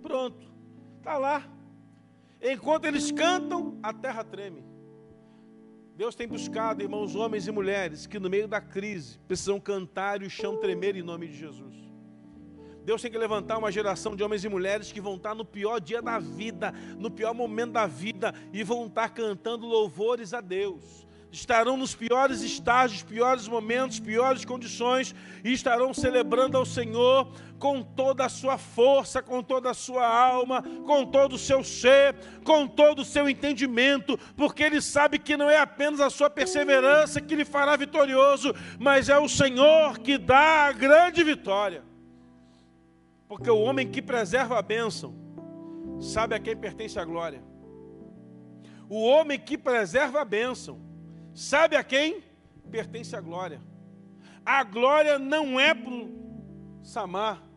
[0.00, 0.50] Pronto,
[0.96, 1.46] está lá.
[2.40, 4.64] Enquanto eles cantam, a terra treme.
[6.00, 10.24] Deus tem buscado, irmãos, homens e mulheres que no meio da crise precisam cantar e
[10.24, 11.74] o chão tremer em nome de Jesus.
[12.82, 15.78] Deus tem que levantar uma geração de homens e mulheres que vão estar no pior
[15.78, 21.06] dia da vida, no pior momento da vida e vão estar cantando louvores a Deus
[21.32, 25.14] estarão nos piores estágios, piores momentos, piores condições
[25.44, 30.62] e estarão celebrando ao Senhor com toda a sua força, com toda a sua alma,
[30.86, 35.48] com todo o seu ser, com todo o seu entendimento, porque ele sabe que não
[35.48, 40.66] é apenas a sua perseverança que lhe fará vitorioso, mas é o Senhor que dá
[40.66, 41.84] a grande vitória.
[43.28, 45.14] Porque o homem que preserva a bênção
[46.00, 47.42] sabe a quem pertence a glória.
[48.88, 50.89] O homem que preserva a bênção
[51.34, 52.22] Sabe a quem?
[52.70, 53.60] Pertence a glória.
[54.44, 57.50] A glória não é para o Samar.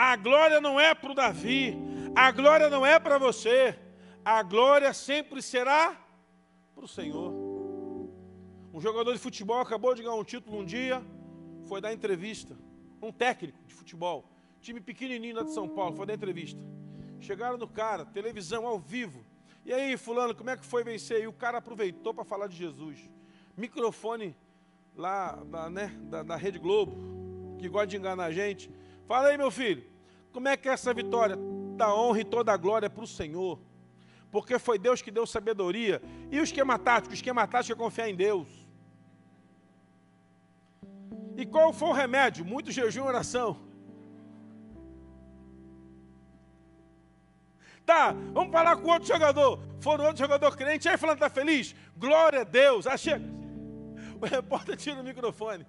[0.00, 1.76] A glória não é para o Davi,
[2.14, 3.76] a glória não é para você,
[4.24, 6.00] a glória sempre será
[6.72, 7.32] para o Senhor.
[8.72, 11.04] Um jogador de futebol acabou de ganhar um título um dia,
[11.66, 12.56] foi dar entrevista.
[13.02, 16.60] Um técnico de futebol, time pequenininho lá de São Paulo, foi dar entrevista.
[17.18, 19.26] Chegaram no cara, televisão ao vivo.
[19.68, 21.22] E aí, fulano, como é que foi vencer?
[21.22, 23.06] E o cara aproveitou para falar de Jesus.
[23.54, 24.34] Microfone
[24.96, 26.96] lá da, né, da, da Rede Globo,
[27.58, 28.70] que gosta de enganar a gente.
[29.06, 29.84] Fala aí, meu filho,
[30.32, 31.36] como é que é essa vitória?
[31.76, 33.60] Da honra e toda a glória para o Senhor.
[34.30, 36.00] Porque foi Deus que deu sabedoria.
[36.30, 37.12] E o esquema tático?
[37.12, 38.48] O esquema tático é confiar em Deus.
[41.36, 42.42] E qual foi o remédio?
[42.42, 43.67] Muito jejum e oração.
[47.88, 49.58] Tá, vamos falar com outro jogador.
[49.80, 51.74] Foram outro jogador crente, aí falando, tá feliz?
[51.96, 52.86] Glória a Deus.
[52.86, 53.24] Ah, chega.
[54.20, 55.66] O repórter tira o microfone.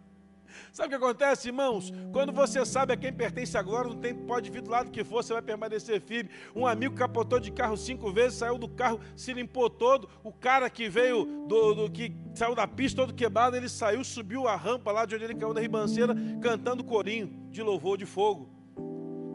[0.73, 1.93] Sabe o que acontece, irmãos?
[2.11, 5.23] Quando você sabe a quem pertence agora, não tem, pode vir do lado que for,
[5.23, 6.29] você vai permanecer firme.
[6.53, 10.09] Um amigo capotou de carro cinco vezes, saiu do carro, se limpou todo.
[10.21, 14.45] O cara que veio do, do que saiu da pista todo quebrado, ele saiu, subiu
[14.45, 18.58] a rampa lá de onde ele caiu da ribanceira, cantando corinho de louvor de fogo.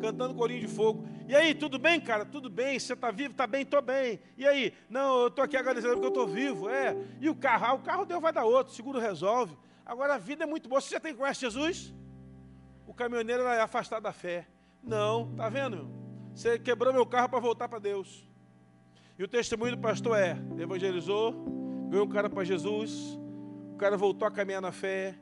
[0.05, 1.09] Cantando corinho de fogo.
[1.27, 2.27] E aí, tudo bem, cara?
[2.27, 2.79] Tudo bem?
[2.79, 3.31] Você está vivo?
[3.31, 3.63] Está bem?
[3.63, 4.21] Estou bem.
[4.37, 4.75] E aí?
[4.91, 6.69] Não, eu estou aqui agradecendo porque eu estou vivo.
[6.69, 6.95] É.
[7.23, 7.65] E o carro?
[7.65, 9.57] Ah, o carro Deus vai dar outro, seguro resolve.
[9.87, 10.79] Agora a vida é muito boa.
[10.79, 11.95] Você já tem conhece Jesus?
[12.87, 14.47] O caminhoneiro era afastado da fé.
[14.83, 15.89] Não, tá vendo?
[16.35, 18.29] Você quebrou meu carro para voltar para Deus.
[19.19, 21.33] E o testemunho do pastor é: evangelizou,
[21.89, 23.19] ganhou um cara para Jesus,
[23.73, 25.15] o cara voltou a caminhar na fé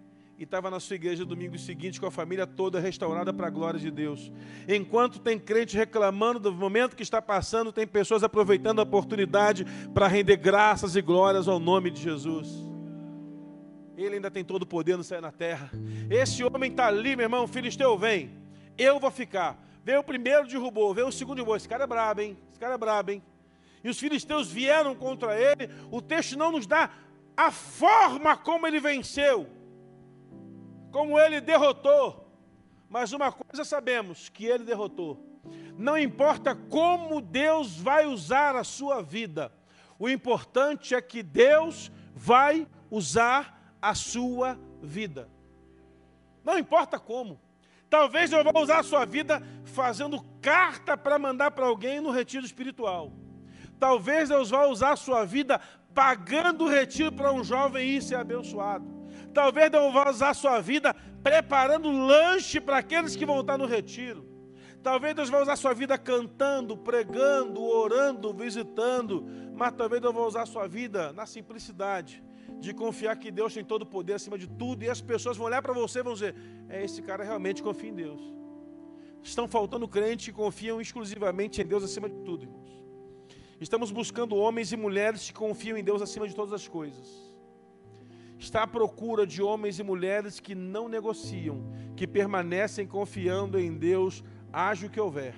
[0.43, 3.79] e estava na sua igreja domingo seguinte com a família toda restaurada para a glória
[3.79, 4.33] de Deus.
[4.67, 10.09] Enquanto tem crente reclamando do momento que está passando, tem pessoas aproveitando a oportunidade para
[10.09, 12.49] render graças e glórias ao nome de Jesus.
[13.97, 15.71] Ele ainda tem todo o poder no céu na terra.
[16.11, 18.33] Esse homem está ali, meu irmão, filisteu, vem.
[18.77, 19.57] Eu vou ficar.
[19.85, 20.93] Veio o primeiro, derrubou.
[20.93, 21.55] Veio o segundo, derrubou.
[21.55, 22.37] Esse cara é brabo, hein?
[22.51, 23.23] Esse cara é brabo, hein?
[23.85, 25.71] E os filisteus vieram contra ele.
[25.89, 26.91] O texto não nos dá
[27.37, 29.62] a forma como ele venceu.
[30.93, 32.29] Como ele derrotou.
[32.89, 35.33] Mas uma coisa sabemos, que ele derrotou.
[35.77, 39.51] Não importa como Deus vai usar a sua vida.
[39.99, 45.29] O importante é que Deus vai usar a sua vida.
[46.45, 47.41] Não importa como.
[47.89, 52.45] Talvez eu vá usar a sua vida fazendo carta para mandar para alguém no retiro
[52.45, 53.13] espiritual.
[53.79, 55.61] Talvez Deus vá usar a sua vida
[55.95, 59.02] pagando o retiro para um jovem ir ser abençoado.
[59.33, 63.67] Talvez Deus vá usar a sua vida preparando lanche para aqueles que vão estar no
[63.67, 64.27] retiro.
[64.83, 69.25] Talvez Deus vá usar a sua vida cantando, pregando, orando, visitando.
[69.55, 72.23] Mas talvez Deus vá usar a sua vida na simplicidade
[72.59, 75.47] de confiar que Deus tem todo o poder acima de tudo, e as pessoas vão
[75.47, 76.35] olhar para você e vão dizer:
[76.69, 78.21] é, esse cara realmente confia em Deus.
[79.23, 82.83] Estão faltando crentes que confiam exclusivamente em Deus acima de tudo, irmãos.
[83.61, 87.32] Estamos buscando homens e mulheres que confiam em Deus acima de todas as coisas.
[88.43, 94.23] Está à procura de homens e mulheres que não negociam, que permanecem confiando em Deus,
[94.53, 95.35] haja o que houver,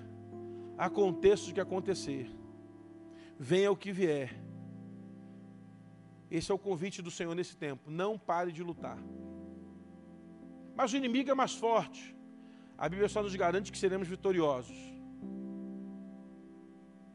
[0.79, 2.31] aconteça o que acontecer,
[3.38, 4.45] venha o que vier
[6.37, 7.88] esse é o convite do Senhor nesse tempo.
[7.88, 8.99] Não pare de lutar.
[10.75, 12.12] Mas o inimigo é mais forte.
[12.77, 14.77] A Bíblia só nos garante que seremos vitoriosos.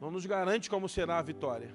[0.00, 1.74] Não nos garante como será a vitória.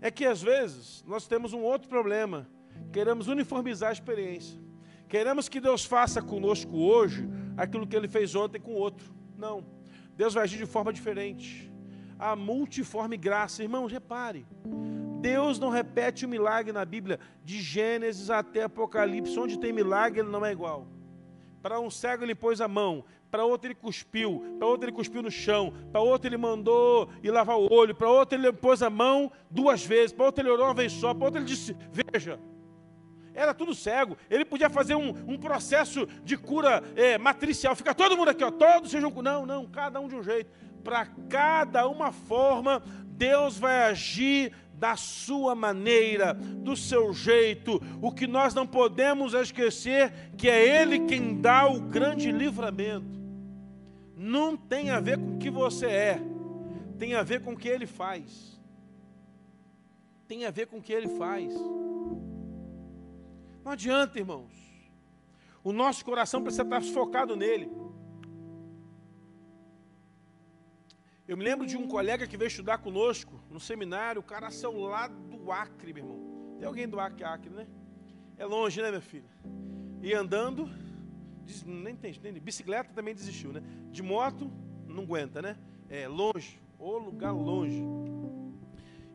[0.00, 2.48] É que às vezes nós temos um outro problema.
[2.92, 4.58] Queremos uniformizar a experiência.
[5.08, 9.14] Queremos que Deus faça conosco hoje aquilo que ele fez ontem com o outro.
[9.36, 9.64] Não.
[10.16, 11.72] Deus vai agir de forma diferente.
[12.18, 14.46] A multiforme graça, irmãos, repare.
[15.20, 20.28] Deus não repete o milagre na Bíblia, de Gênesis até Apocalipse, onde tem milagre, ele
[20.28, 20.86] não é igual.
[21.62, 25.22] Para um cego ele pôs a mão, para outro ele cuspiu, para outro ele cuspiu
[25.22, 28.90] no chão, para outro ele mandou ir lavar o olho, para outro ele pôs a
[28.90, 32.38] mão duas vezes, para outro ele orou uma vez só, para outro ele disse: Veja,
[33.34, 34.16] era tudo cego.
[34.30, 37.74] Ele podia fazer um, um processo de cura é, matricial.
[37.74, 39.10] Fica todo mundo aqui, ó, todos sejam.
[39.10, 40.50] Não, não, cada um de um jeito.
[40.82, 47.80] Para cada uma forma, Deus vai agir da sua maneira, do seu jeito.
[48.02, 53.14] O que nós não podemos esquecer que é Ele quem dá o grande livramento.
[54.16, 56.20] Não tem a ver com o que você é,
[56.98, 58.60] tem a ver com o que Ele faz.
[60.28, 61.52] Tem a ver com o que Ele faz.
[63.64, 64.52] Não adianta, irmãos.
[65.62, 67.70] O nosso coração precisa estar focado nele.
[71.26, 74.78] Eu me lembro de um colega que veio estudar conosco no seminário, o cara saiu
[74.80, 76.56] lá do Acre, meu irmão.
[76.58, 77.66] Tem alguém do Acre, Acre, né?
[78.36, 79.30] É longe, né, minha filha?
[80.02, 80.68] E andando,
[81.64, 83.62] nem tem, nem, bicicleta também desistiu, né?
[83.90, 84.52] De moto,
[84.86, 85.56] não aguenta, né?
[85.88, 87.82] É longe, ou lugar longe.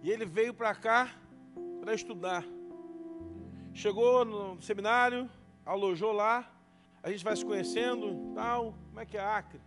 [0.01, 1.13] E ele veio para cá
[1.79, 2.43] para estudar.
[3.79, 5.29] Chegou no seminário,
[5.65, 6.51] alojou lá,
[7.01, 8.73] a gente vai se conhecendo, tal.
[8.89, 9.61] Como é que é Acre?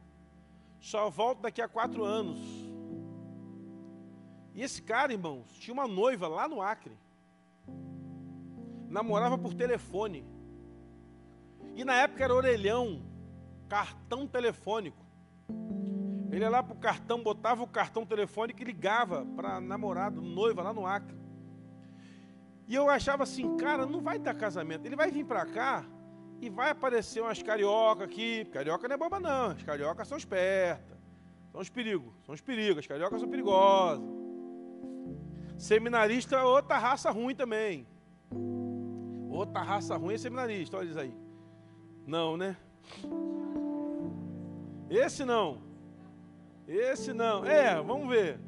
[0.78, 2.38] Só volto daqui a quatro anos.
[4.54, 6.94] E esse cara, irmãos, tinha uma noiva lá no Acre.
[8.90, 10.26] Namorava por telefone.
[11.74, 13.02] E na época era orelhão,
[13.66, 15.02] cartão telefônico.
[16.30, 20.60] Ele ia lá para o cartão, botava o cartão telefônico e ligava para namorada, noiva
[20.60, 21.21] lá no Acre.
[22.72, 24.86] E eu achava assim, cara, não vai dar casamento.
[24.86, 25.84] Ele vai vir para cá
[26.40, 28.46] e vai aparecer umas carioca aqui.
[28.46, 29.50] Carioca não é boba, não.
[29.50, 30.96] As cariocas são espertas.
[31.50, 32.10] São os perigos.
[32.24, 32.78] São os perigos.
[32.78, 34.02] As cariocas são perigosas.
[35.58, 37.86] Seminarista é outra raça ruim também.
[39.28, 41.14] Outra raça ruim é seminarista, olha eles aí.
[42.06, 42.56] Não, né?
[44.88, 45.60] Esse não.
[46.66, 47.44] Esse não.
[47.44, 48.40] É, vamos ver.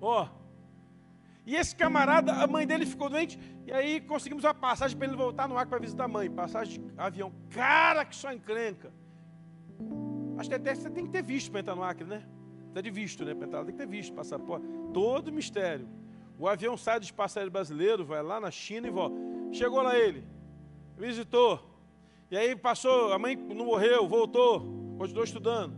[0.00, 0.37] Ó.
[1.48, 5.16] E esse camarada, a mãe dele ficou doente, e aí conseguimos uma passagem para ele
[5.16, 6.30] voltar no Acre para visitar a mãe.
[6.30, 7.32] Passagem de avião.
[7.48, 8.92] Cara, que só encrenca.
[10.36, 12.22] Acho que até você tem que ter visto para entrar no Acre, né?
[12.68, 13.34] Está de visto, né?
[13.34, 14.66] Para entrar, tem que ter visto, passaporte.
[14.92, 15.88] Todo mistério.
[16.38, 19.16] O avião sai do espaço aéreo brasileiro, vai lá na China e volta.
[19.50, 20.22] Chegou lá ele,
[20.98, 21.80] visitou.
[22.30, 24.60] E aí passou, a mãe não morreu, voltou,
[24.98, 25.74] continuou estudando.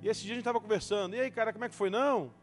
[0.00, 1.14] E esse dia a gente estava conversando.
[1.14, 1.90] E aí, cara, como é que foi?
[1.90, 2.39] Não.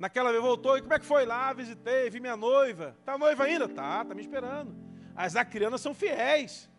[0.00, 1.52] Naquela vez voltou, e como é que foi lá?
[1.52, 2.96] Visitei, vi minha noiva.
[3.04, 3.68] Tá noiva ainda?
[3.68, 4.74] Tá, tá me esperando.
[5.14, 6.70] As acrianas são fiéis.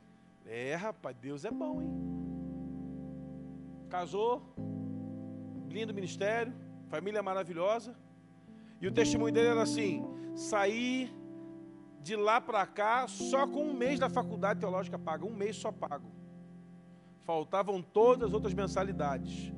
[0.43, 1.91] É, rapaz, Deus é bom, hein?
[3.91, 4.41] Casou,
[5.69, 6.51] lindo ministério,
[6.89, 7.95] família maravilhosa.
[8.81, 10.03] E o testemunho dele era assim:
[10.35, 11.15] saí
[12.01, 15.71] de lá para cá só com um mês da faculdade teológica paga, um mês só
[15.71, 16.11] pago.
[17.23, 19.53] Faltavam todas as outras mensalidades.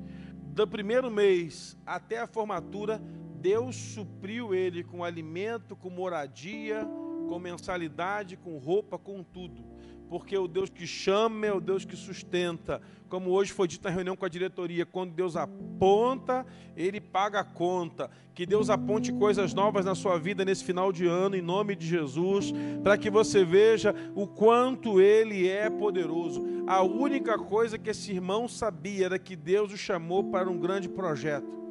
[0.52, 3.00] Do primeiro mês até a formatura,
[3.44, 6.88] Deus supriu ele com alimento, com moradia,
[7.28, 9.62] com mensalidade, com roupa, com tudo
[10.08, 12.80] porque o Deus que chama é o Deus que sustenta.
[13.08, 17.44] Como hoje foi dito na reunião com a diretoria, quando Deus aponta, Ele paga a
[17.44, 18.08] conta.
[18.34, 21.86] Que Deus aponte coisas novas na sua vida nesse final de ano, em nome de
[21.86, 26.44] Jesus, para que você veja o quanto Ele é poderoso.
[26.66, 30.88] A única coisa que esse irmão sabia era que Deus o chamou para um grande
[30.88, 31.63] projeto.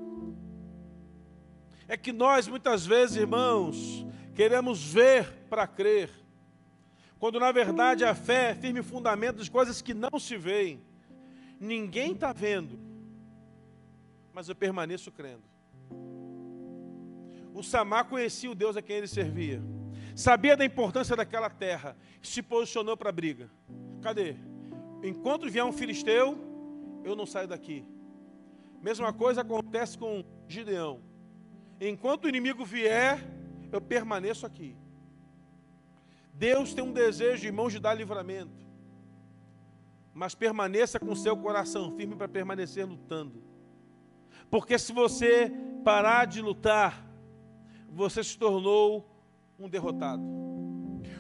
[1.94, 6.10] É que nós, muitas vezes, irmãos, queremos ver para crer
[7.20, 10.82] quando na verdade a fé é firme fundamento das coisas que não se veem.
[11.60, 12.80] Ninguém está vendo,
[14.34, 15.44] mas eu permaneço crendo.
[17.54, 19.62] O Samar conhecia o Deus a quem ele servia,
[20.16, 23.52] sabia da importância daquela terra, se posicionou para a briga.
[24.02, 24.36] Cadê?
[25.04, 26.40] Enquanto vier um filisteu,
[27.04, 27.86] eu não saio daqui.
[28.82, 31.13] Mesma coisa acontece com Gideão.
[31.90, 33.20] Enquanto o inimigo vier,
[33.72, 34.76] eu permaneço aqui.
[36.34, 38.64] Deus tem um desejo, irmãos, de dar livramento.
[40.14, 43.44] Mas permaneça com seu coração firme para permanecer lutando.
[44.50, 45.52] Porque se você
[45.84, 47.06] parar de lutar,
[47.90, 49.06] você se tornou
[49.60, 50.24] um derrotado.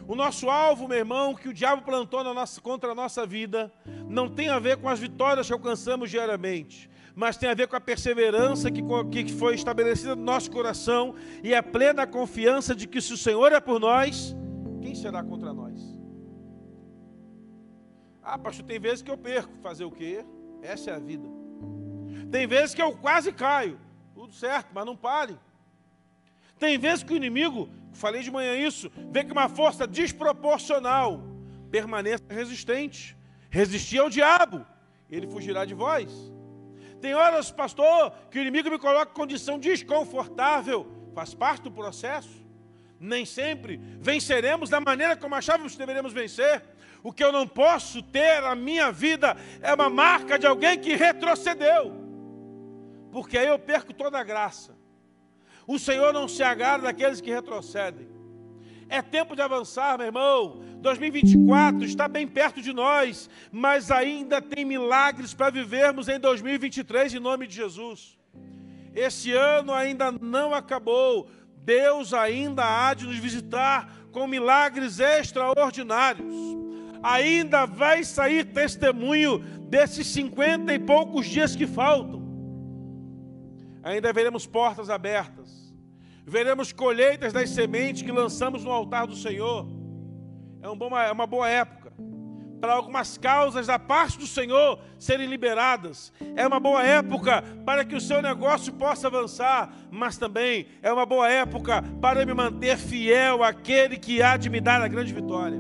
[0.08, 3.72] O nosso alvo, meu irmão, que o diabo plantou nossa, contra a nossa vida,
[4.08, 7.76] não tem a ver com as vitórias que alcançamos diariamente, mas tem a ver com
[7.76, 8.82] a perseverança que,
[9.24, 13.52] que foi estabelecida no nosso coração e a plena confiança de que se o Senhor
[13.52, 14.36] é por nós,
[14.82, 15.80] quem será contra nós?
[18.24, 19.52] Ah, pastor, tem vezes que eu perco.
[19.62, 20.26] Fazer o quê?
[20.62, 21.28] Essa é a vida.
[22.32, 23.80] Tem vezes que eu quase caio.
[24.14, 25.38] Tudo certo, mas não pare.
[26.58, 31.22] Tem vezes que o inimigo, falei de manhã isso, vê com uma força desproporcional.
[31.70, 33.18] Permaneça resistente.
[33.50, 34.66] Resistir ao diabo,
[35.10, 36.10] ele fugirá de vós.
[37.04, 40.88] Tem horas, pastor, que o inimigo me coloca em condição desconfortável.
[41.14, 42.42] Faz parte do processo
[42.98, 46.64] nem sempre venceremos da maneira como achávamos que deveríamos vencer.
[47.04, 50.96] O que eu não posso ter na minha vida é uma marca de alguém que
[50.96, 51.94] retrocedeu,
[53.12, 54.74] porque aí eu perco toda a graça.
[55.68, 58.08] O Senhor não se agrada daqueles que retrocedem.
[58.94, 60.62] É tempo de avançar, meu irmão.
[60.78, 67.20] 2024 está bem perto de nós, mas ainda tem milagres para vivermos em 2023 em
[67.20, 68.16] nome de Jesus.
[68.94, 76.36] Esse ano ainda não acabou Deus ainda há de nos visitar com milagres extraordinários.
[77.02, 79.40] Ainda vai sair testemunho
[79.72, 82.22] desses cinquenta e poucos dias que faltam.
[83.82, 85.43] Ainda veremos portas abertas.
[86.26, 89.68] Veremos colheitas das sementes que lançamos no altar do Senhor.
[90.62, 91.84] É uma boa, é uma boa época.
[92.62, 96.14] para algumas causas da parte do Senhor serem liberadas.
[96.34, 101.06] É uma boa época para que o seu negócio possa avançar, mas também é uma
[101.06, 105.60] boa época para me manter fiel àquele que há de me dar a grande vitória.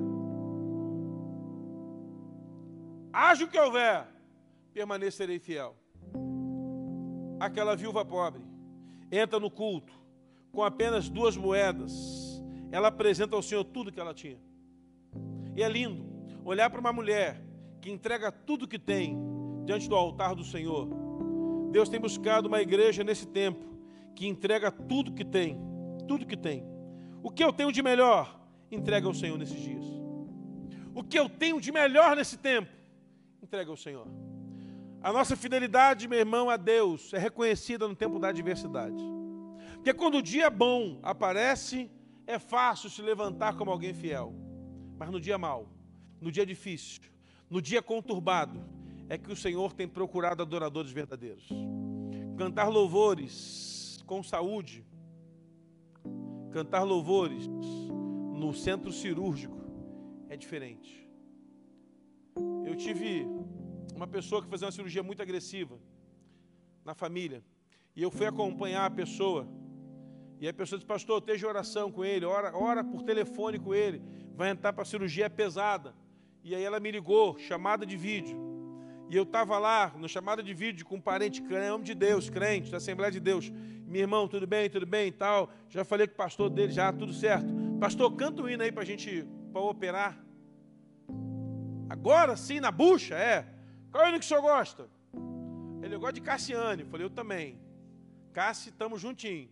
[3.12, 4.08] Haja o que houver,
[4.74, 5.76] permanecerei fiel.
[7.38, 8.42] Aquela viúva pobre
[9.12, 10.03] entra no culto
[10.54, 11.92] com apenas duas moedas.
[12.72, 14.40] Ela apresenta ao Senhor tudo que ela tinha.
[15.56, 16.06] E é lindo
[16.46, 17.42] olhar para uma mulher
[17.82, 19.18] que entrega tudo que tem
[19.66, 20.88] diante do altar do Senhor.
[21.72, 23.66] Deus tem buscado uma igreja nesse tempo
[24.16, 25.58] que entrega tudo que tem,
[26.08, 26.64] tudo que tem.
[27.24, 28.40] O que eu tenho de melhor,
[28.72, 29.86] entrega ao Senhor nesses dias.
[30.94, 32.70] O que eu tenho de melhor nesse tempo,
[33.42, 34.08] entrega ao Senhor.
[35.02, 39.04] A nossa fidelidade, meu irmão, a Deus é reconhecida no tempo da adversidade.
[39.84, 41.92] Porque quando o dia bom aparece,
[42.26, 44.34] é fácil se levantar como alguém fiel.
[44.98, 45.68] Mas no dia mau,
[46.22, 47.02] no dia difícil,
[47.50, 48.64] no dia conturbado,
[49.10, 51.50] é que o Senhor tem procurado adoradores verdadeiros.
[52.38, 54.86] Cantar louvores com saúde,
[56.54, 59.58] cantar louvores no centro cirúrgico
[60.30, 61.06] é diferente.
[62.66, 63.28] Eu tive
[63.94, 65.78] uma pessoa que fazia uma cirurgia muito agressiva
[66.86, 67.44] na família,
[67.94, 69.46] e eu fui acompanhar a pessoa
[70.44, 74.02] e a pessoa disse, pastor, esteja oração com ele, ora, ora por telefone com ele,
[74.36, 75.96] vai entrar para a cirurgia pesada.
[76.44, 78.38] E aí ela me ligou, chamada de vídeo.
[79.10, 82.30] E eu estava lá, na chamada de vídeo, com um parente crente, homem de Deus,
[82.30, 83.50] crente, da Assembleia de Deus.
[83.88, 85.50] Meu irmão, tudo bem, tudo bem e tal.
[85.70, 87.48] Já falei com o pastor dele, já, tudo certo.
[87.80, 90.22] Pastor, canta o hino aí para a gente, para operar.
[91.90, 93.48] Agora sim, na bucha, é.
[93.90, 94.90] Qual é o hino que o senhor gosta?
[95.82, 96.82] Ele gosta de Cassiane.
[96.82, 97.58] Eu falei, eu também.
[98.34, 99.50] Cassi, estamos juntinho.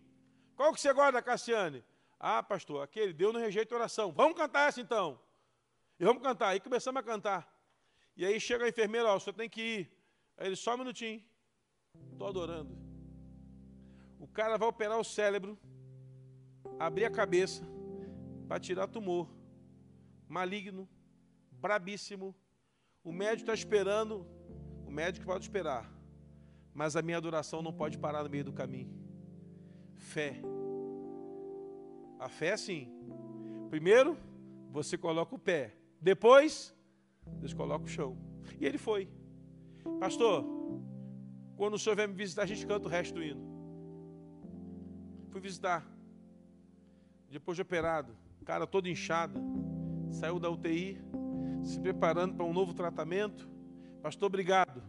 [0.56, 1.84] Qual que você gosta, Cassiane?
[2.18, 4.12] Ah, pastor, aquele Deus não rejeita oração.
[4.12, 5.18] Vamos cantar essa então.
[5.98, 6.48] E vamos cantar.
[6.48, 7.52] Aí começamos a cantar.
[8.16, 9.98] E aí chega a enfermeira, ó, o senhor tem que ir.
[10.36, 11.22] Aí ele, só um minutinho.
[12.12, 12.78] Estou adorando.
[14.20, 15.58] O cara vai operar o cérebro,
[16.78, 17.64] abrir a cabeça,
[18.46, 19.28] para tirar tumor.
[20.28, 20.88] Maligno,
[21.50, 22.34] brabíssimo.
[23.02, 24.26] O médico está esperando.
[24.86, 25.90] O médico pode esperar.
[26.72, 29.01] Mas a minha adoração não pode parar no meio do caminho
[30.12, 30.40] fé.
[32.18, 32.88] A fé é assim.
[33.70, 34.16] Primeiro,
[34.70, 35.74] você coloca o pé.
[36.00, 36.74] Depois,
[37.40, 38.16] Deus coloca o chão.
[38.60, 39.08] E ele foi.
[39.98, 40.44] Pastor,
[41.56, 43.42] quando o senhor vem me visitar, a gente canta o resto do hino.
[45.30, 45.86] Fui visitar.
[47.30, 49.40] Depois de operado, cara todo inchado,
[50.10, 50.98] saiu da UTI,
[51.62, 53.48] se preparando para um novo tratamento.
[54.02, 54.82] Pastor, obrigado.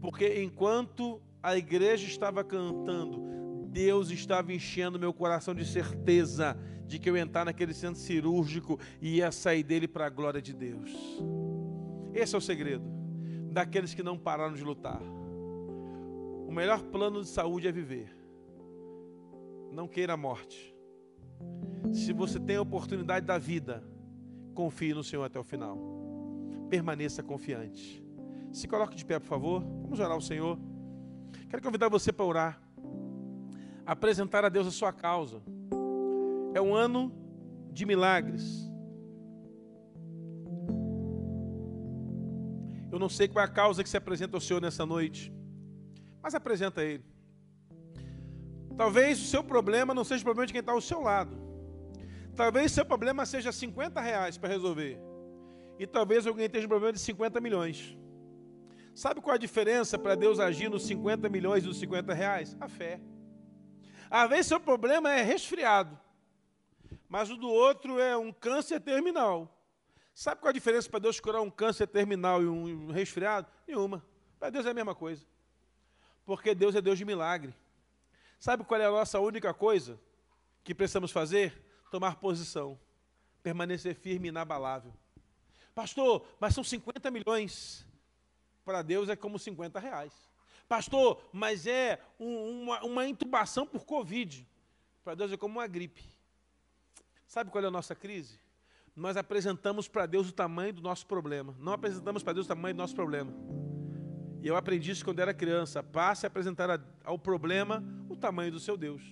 [0.00, 3.39] Porque enquanto a igreja estava cantando,
[3.70, 9.16] Deus estava enchendo meu coração de certeza de que eu entrar naquele centro cirúrgico e
[9.16, 10.90] ia sair dele para a glória de Deus.
[12.12, 12.84] Esse é o segredo
[13.52, 15.00] daqueles que não pararam de lutar.
[16.46, 18.12] O melhor plano de saúde é viver.
[19.70, 20.74] Não queira a morte.
[21.92, 23.84] Se você tem a oportunidade da vida,
[24.52, 25.78] confie no Senhor até o final.
[26.68, 28.04] Permaneça confiante.
[28.50, 29.62] Se coloque de pé, por favor.
[29.62, 30.58] Vamos orar ao Senhor.
[31.48, 32.69] Quero convidar você para orar
[33.86, 35.42] apresentar a Deus a sua causa.
[36.54, 37.12] É um ano
[37.72, 38.70] de milagres.
[42.90, 45.32] Eu não sei qual é a causa que se apresenta ao Senhor nessa noite,
[46.22, 47.04] mas apresenta a Ele.
[48.76, 51.36] Talvez o seu problema não seja o problema de quem está ao seu lado.
[52.34, 54.98] Talvez seu problema seja 50 reais para resolver.
[55.78, 57.96] E talvez alguém tenha um problema de 50 milhões.
[58.94, 62.56] Sabe qual a diferença para Deus agir nos 50 milhões e nos 50 reais?
[62.60, 63.00] A fé.
[64.10, 65.96] Às vezes seu problema é resfriado,
[67.08, 69.56] mas o do outro é um câncer terminal.
[70.12, 73.46] Sabe qual a diferença para Deus curar um câncer terminal e um resfriado?
[73.66, 74.04] Nenhuma.
[74.38, 75.24] Para Deus é a mesma coisa.
[76.26, 77.54] Porque Deus é Deus de milagre.
[78.38, 79.98] Sabe qual é a nossa única coisa
[80.64, 81.64] que precisamos fazer?
[81.90, 82.78] Tomar posição.
[83.42, 84.92] Permanecer firme e inabalável.
[85.74, 87.86] Pastor, mas são 50 milhões.
[88.64, 90.29] Para Deus é como 50 reais.
[90.70, 94.46] Pastor, mas é um, uma, uma intubação por Covid.
[95.02, 96.04] Para Deus é como uma gripe.
[97.26, 98.38] Sabe qual é a nossa crise?
[98.94, 101.56] Nós apresentamos para Deus o tamanho do nosso problema.
[101.58, 103.34] Não apresentamos para Deus o tamanho do nosso problema.
[104.40, 105.82] E eu aprendi isso quando era criança.
[105.82, 109.02] Passe a apresentar ao problema o tamanho do seu Deus.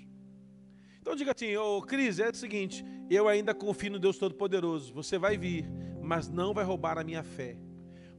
[1.01, 4.95] Então diga assim, ô oh, Cris, é o seguinte, eu ainda confio no Deus Todo-Poderoso.
[4.95, 5.69] Você vai vir,
[6.01, 7.59] mas não vai roubar a minha fé.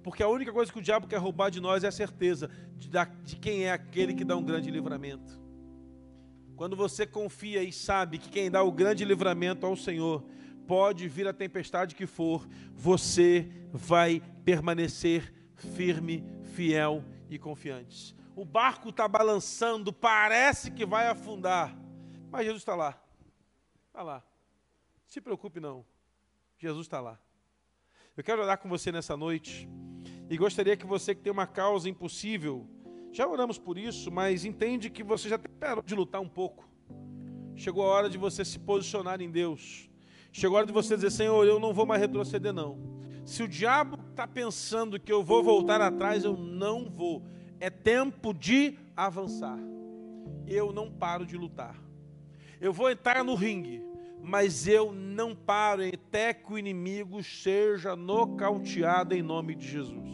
[0.04, 2.90] Porque a única coisa que o diabo quer roubar de nós é a certeza de,
[3.24, 5.40] de quem é aquele que dá um grande livramento.
[6.56, 10.26] Quando você confia e sabe que quem dá o grande livramento ao Senhor,
[10.68, 16.24] pode vir a tempestade que for, você vai permanecer firme,
[16.54, 18.16] fiel e confiantes.
[18.36, 21.76] O barco está balançando, parece que vai afundar,
[22.30, 23.02] mas Jesus está lá.
[23.88, 24.24] Está lá.
[25.08, 25.86] Se preocupe não.
[26.58, 27.20] Jesus está lá.
[28.16, 29.68] Eu quero orar com você nessa noite
[30.30, 32.68] e gostaria que você que tem uma causa impossível,
[33.12, 36.70] já oramos por isso, mas entende que você já parou de lutar um pouco.
[37.56, 39.90] Chegou a hora de você se posicionar em Deus.
[40.32, 42.78] Chegou a hora de você dizer, Senhor, eu não vou mais retroceder não.
[43.26, 47.24] Se o diabo está pensando que eu vou voltar atrás, eu não vou.
[47.60, 49.58] É tempo de avançar.
[50.46, 51.76] Eu não paro de lutar.
[52.62, 53.89] Eu vou entrar no ringue
[54.24, 60.10] mas eu não paro até que o inimigo seja nocauteado em nome de Jesus.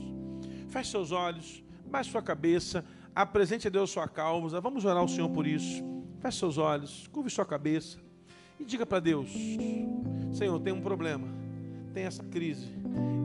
[0.70, 2.86] Feche seus olhos, baixe sua cabeça,
[3.16, 5.84] apresente a Deus sua causa, vamos orar ao Senhor por isso.
[6.20, 7.98] Feche seus olhos, curve sua cabeça
[8.60, 9.30] e diga para Deus:
[10.34, 11.28] Senhor, tem um problema,
[11.94, 12.68] tem essa crise.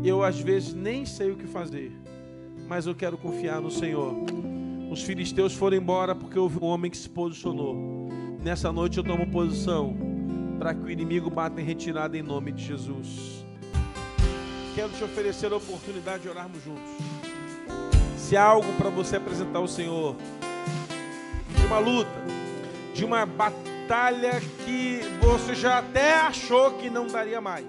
[0.05, 1.93] Eu às vezes nem sei o que fazer,
[2.67, 4.15] mas eu quero confiar no Senhor.
[4.91, 8.09] Os filisteus foram embora porque houve um homem que se posicionou.
[8.43, 10.10] Nessa noite eu tomo posição
[10.61, 13.43] para que o inimigo bata em retirada em nome de Jesus.
[14.75, 16.83] Quero te oferecer a oportunidade de orarmos juntos.
[18.19, 20.15] Se há algo para você apresentar ao Senhor,
[21.57, 22.11] de uma luta,
[22.93, 27.65] de uma batalha que você já até achou que não daria mais.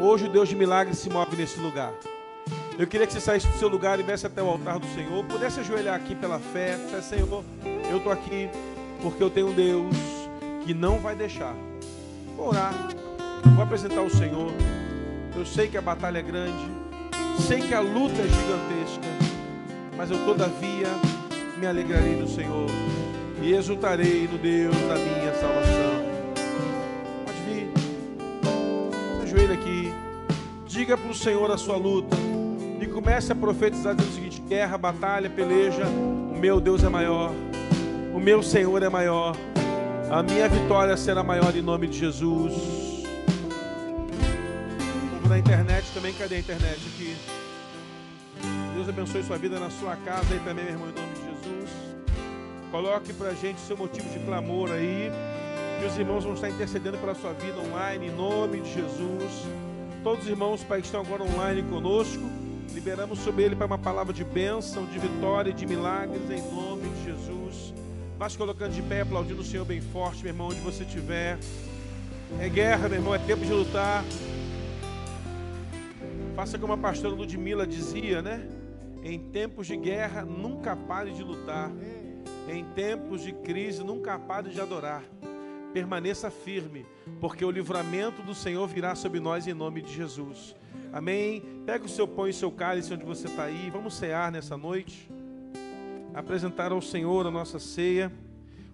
[0.00, 1.92] Hoje o Deus de milagres se move nesse lugar.
[2.78, 5.22] Eu queria que você saísse do seu lugar e viesse até o altar do Senhor,
[5.26, 7.44] pudesse ajoelhar aqui pela fé, Senhor,
[7.90, 8.48] eu estou aqui
[9.02, 10.15] porque eu tenho um Deus
[10.66, 11.54] que não vai deixar.
[12.36, 12.74] Vou orar,
[13.54, 14.52] vou apresentar o Senhor.
[15.36, 16.68] Eu sei que a batalha é grande,
[17.46, 19.06] sei que a luta é gigantesca,
[19.96, 20.88] mas eu todavia
[21.56, 22.68] me alegrarei no Senhor
[23.40, 26.04] e exultarei no Deus da minha salvação.
[27.24, 27.70] Pode vir,
[29.18, 29.92] se ajoelha aqui,
[30.66, 32.16] diga para o Senhor a sua luta
[32.80, 37.32] e comece a profetizar dizendo o seguinte: guerra, batalha, peleja, o meu Deus é maior,
[38.12, 39.36] o meu Senhor é maior.
[40.08, 42.52] A minha vitória será maior em nome de Jesus.
[45.16, 47.16] Como na internet também, cadê a internet aqui?
[48.74, 51.70] Deus abençoe sua vida na sua casa e também, meu irmão, em nome de Jesus.
[52.70, 55.10] Coloque pra gente seu motivo de clamor aí.
[55.80, 59.44] Que os irmãos vão estar intercedendo pela sua vida online, em nome de Jesus.
[60.04, 62.22] Todos os irmãos, Pai, que estão agora online conosco,
[62.72, 66.88] liberamos sobre ele para uma palavra de bênção, de vitória e de milagres, em nome
[66.88, 66.95] de.
[68.18, 71.38] Vá se colocando de pé, aplaudindo o Senhor bem forte, meu irmão, onde você estiver.
[72.40, 74.02] É guerra, meu irmão, é tempo de lutar.
[76.34, 78.48] Faça como a pastora Ludmilla dizia, né?
[79.02, 81.70] Em tempos de guerra, nunca pare de lutar.
[82.48, 85.04] Em tempos de crise, nunca pare de adorar.
[85.74, 86.86] Permaneça firme,
[87.20, 90.56] porque o livramento do Senhor virá sobre nós em nome de Jesus.
[90.90, 91.42] Amém?
[91.66, 93.68] Pega o seu pão e o seu cálice onde você está aí.
[93.68, 95.06] Vamos cear nessa noite
[96.16, 98.10] apresentar ao Senhor a nossa ceia.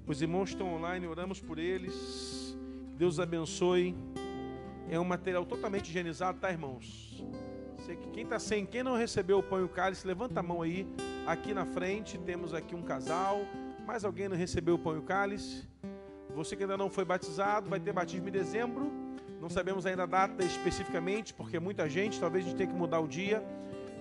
[0.06, 2.56] Os irmãos estão online, oramos por eles.
[2.96, 3.96] Deus abençoe.
[4.88, 7.24] É um material totalmente higienizado, tá, irmãos?
[8.12, 10.86] Quem está sem, quem não recebeu o pão e o cálice, levanta a mão aí.
[11.26, 13.40] Aqui na frente temos aqui um casal.
[13.84, 15.66] Mais alguém não recebeu o pão e o cálice?
[16.36, 18.88] Você que ainda não foi batizado, vai ter batismo em dezembro.
[19.40, 23.00] Não sabemos ainda a data especificamente, porque muita gente, talvez a gente tenha que mudar
[23.00, 23.42] o dia.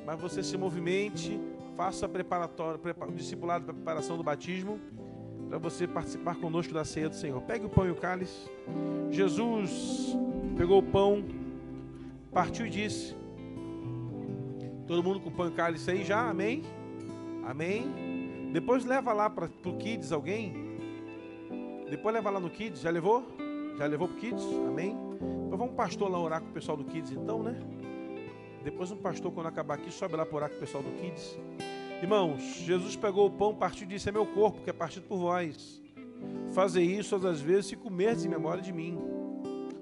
[0.06, 1.40] Mas você se movimente,
[1.76, 4.80] faça preparatório, o discipulado para preparação do batismo,
[5.50, 7.42] para você participar conosco da ceia do Senhor.
[7.42, 8.50] Pegue o pão e o cálice.
[9.10, 10.16] Jesus
[10.58, 11.24] pegou o pão,
[12.32, 13.16] partiu e disse:
[14.88, 16.30] Todo mundo com o pão e o cálice aí já?
[16.30, 16.64] Amém?
[17.46, 18.50] Amém?
[18.54, 20.54] Depois leva lá para o Kids alguém.
[21.90, 22.82] Depois leva lá no Kids.
[22.82, 23.26] Já levou?
[23.78, 24.44] Já levou para o Kids?
[24.68, 24.98] Amém?
[25.48, 27.60] Então vamos pastor lá orar com o pessoal do Kids então, né?
[28.64, 31.38] Depois um pastor, quando acabar aqui, sobe lá por o pessoal do Kids.
[32.02, 35.18] Irmãos, Jesus pegou o pão, partiu e disse: É meu corpo, que é partido por
[35.18, 35.82] vós.
[36.52, 38.98] Fazer isso todas as vezes e comer em memória de mim.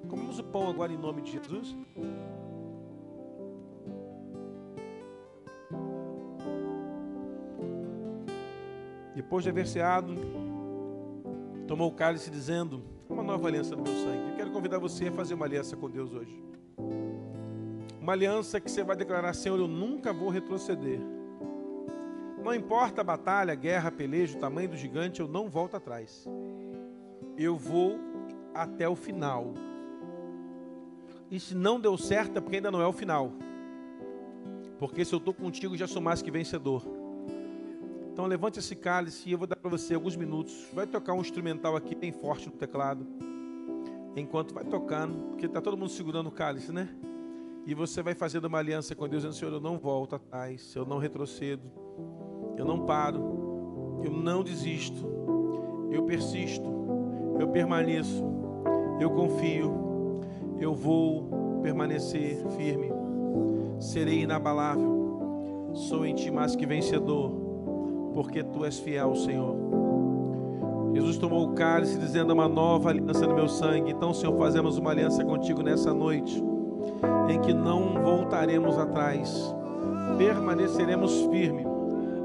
[0.10, 1.76] Comemos o pão agora em nome de Jesus.
[9.16, 10.16] Depois de haver ceado,
[11.68, 14.32] tomou o cálice dizendo: Uma nova aliança do meu sangue.
[14.32, 16.42] Eu quero convidar você a fazer uma aliança com Deus hoje.
[18.10, 21.00] Uma aliança que você vai declarar, Senhor, eu nunca vou retroceder.
[22.44, 26.28] Não importa a batalha, guerra, a peleja, o tamanho do gigante, eu não volto atrás.
[27.38, 28.00] Eu vou
[28.52, 29.54] até o final.
[31.30, 33.32] E se não deu certo, é porque ainda não é o final.
[34.80, 36.82] Porque se eu estou contigo, já sou mais que vencedor.
[38.12, 40.66] Então levante esse cálice e eu vou dar para você alguns minutos.
[40.74, 43.06] Vai tocar um instrumental aqui bem forte no teclado.
[44.16, 46.90] Enquanto vai tocando, porque está todo mundo segurando o cálice, né?
[47.70, 50.88] E você vai fazendo uma aliança com Deus, dizendo: Senhor, eu não volto atrás, eu
[50.88, 51.62] não retrocedo,
[52.58, 55.08] eu não paro, eu não desisto,
[55.92, 56.68] eu persisto,
[57.40, 58.26] eu permaneço,
[59.00, 60.20] eu confio,
[60.60, 62.92] eu vou permanecer firme,
[63.80, 67.30] serei inabalável, sou em ti mais que vencedor,
[68.16, 69.56] porque tu és fiel, Senhor.
[70.96, 73.92] Jesus tomou o cálice dizendo uma nova aliança no meu sangue.
[73.92, 76.44] Então, Senhor, fazemos uma aliança contigo nessa noite
[77.32, 79.54] em que não voltaremos atrás,
[80.18, 81.66] permaneceremos firmes,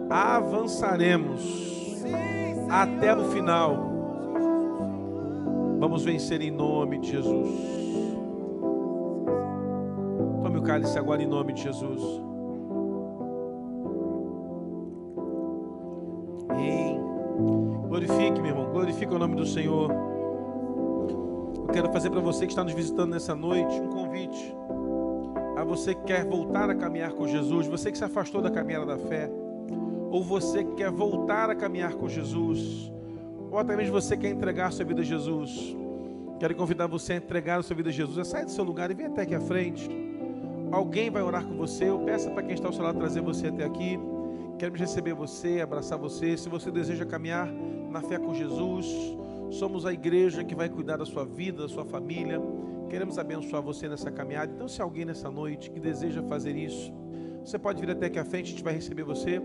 [0.09, 1.43] avançaremos
[2.71, 3.93] até o final.
[5.79, 7.49] Vamos vencer em nome de Jesus.
[10.43, 12.23] Tome o cálice agora em nome de Jesus.
[17.89, 19.91] Glorifique, meu irmão, glorifique o nome do Senhor.
[21.57, 24.54] Eu quero fazer para você que está nos visitando nessa noite um convite
[25.77, 28.97] você que quer voltar a caminhar com Jesus, você que se afastou da caminhada da
[28.97, 29.29] fé,
[30.09, 32.93] ou você que quer voltar a caminhar com Jesus,
[33.51, 35.77] ou até mesmo você quer entregar sua vida a Jesus.
[36.39, 38.27] Quero convidar você a entregar a sua vida a Jesus.
[38.29, 39.89] Sai do seu lugar e vem até aqui à frente.
[40.71, 41.89] Alguém vai orar com você.
[41.89, 43.99] Eu peço para quem está ao seu lado trazer você até aqui.
[44.59, 46.37] Queremos receber você, abraçar você.
[46.37, 47.49] Se você deseja caminhar
[47.91, 48.87] na fé com Jesus,
[49.51, 52.41] somos a igreja que vai cuidar da sua vida, da sua família.
[52.95, 54.53] Queremos abençoar você nessa caminhada.
[54.53, 56.93] Então, se alguém nessa noite que deseja fazer isso,
[57.45, 59.43] você pode vir até aqui à frente, a gente vai receber você.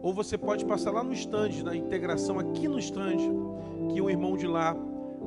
[0.00, 3.30] Ou você pode passar lá no estande, na integração aqui no estande,
[3.92, 4.74] que o irmão de lá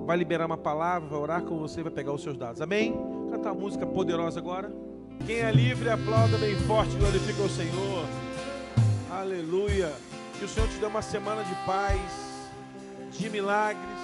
[0.03, 2.59] vai liberar uma palavra, vai orar com você, vai pegar os seus dados.
[2.59, 2.91] Amém?
[3.29, 4.73] Cantar uma música poderosa agora.
[5.23, 8.07] Quem é livre, aplauda bem forte, glorifica o Senhor.
[9.11, 9.93] Aleluia.
[10.39, 12.49] Que o Senhor te dê uma semana de paz,
[13.11, 13.99] de milagres,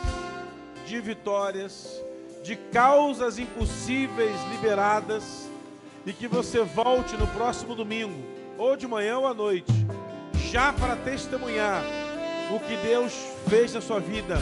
[0.85, 2.07] de vitórias
[2.41, 5.49] de causas impossíveis liberadas
[6.05, 8.23] e que você volte no próximo domingo,
[8.57, 9.71] ou de manhã ou à noite,
[10.49, 11.83] já para testemunhar
[12.51, 13.13] o que Deus
[13.47, 14.37] fez na sua vida.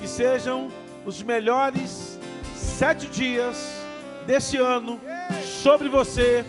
[0.00, 0.70] Que sejam
[1.04, 2.18] os melhores
[2.56, 3.82] sete dias
[4.26, 5.00] desse ano
[5.62, 6.44] sobre você,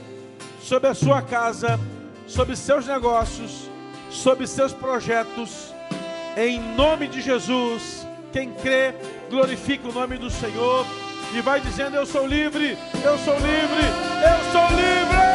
[0.62, 1.80] sobre a sua casa,
[2.26, 3.70] sobre seus negócios,
[4.10, 5.74] sobre seus projetos.
[6.36, 8.96] Em nome de Jesus, quem crê,
[9.34, 10.86] glorifica o nome do Senhor
[11.34, 13.84] e vai dizendo: Eu sou livre, eu sou livre,
[14.22, 15.33] eu sou livre.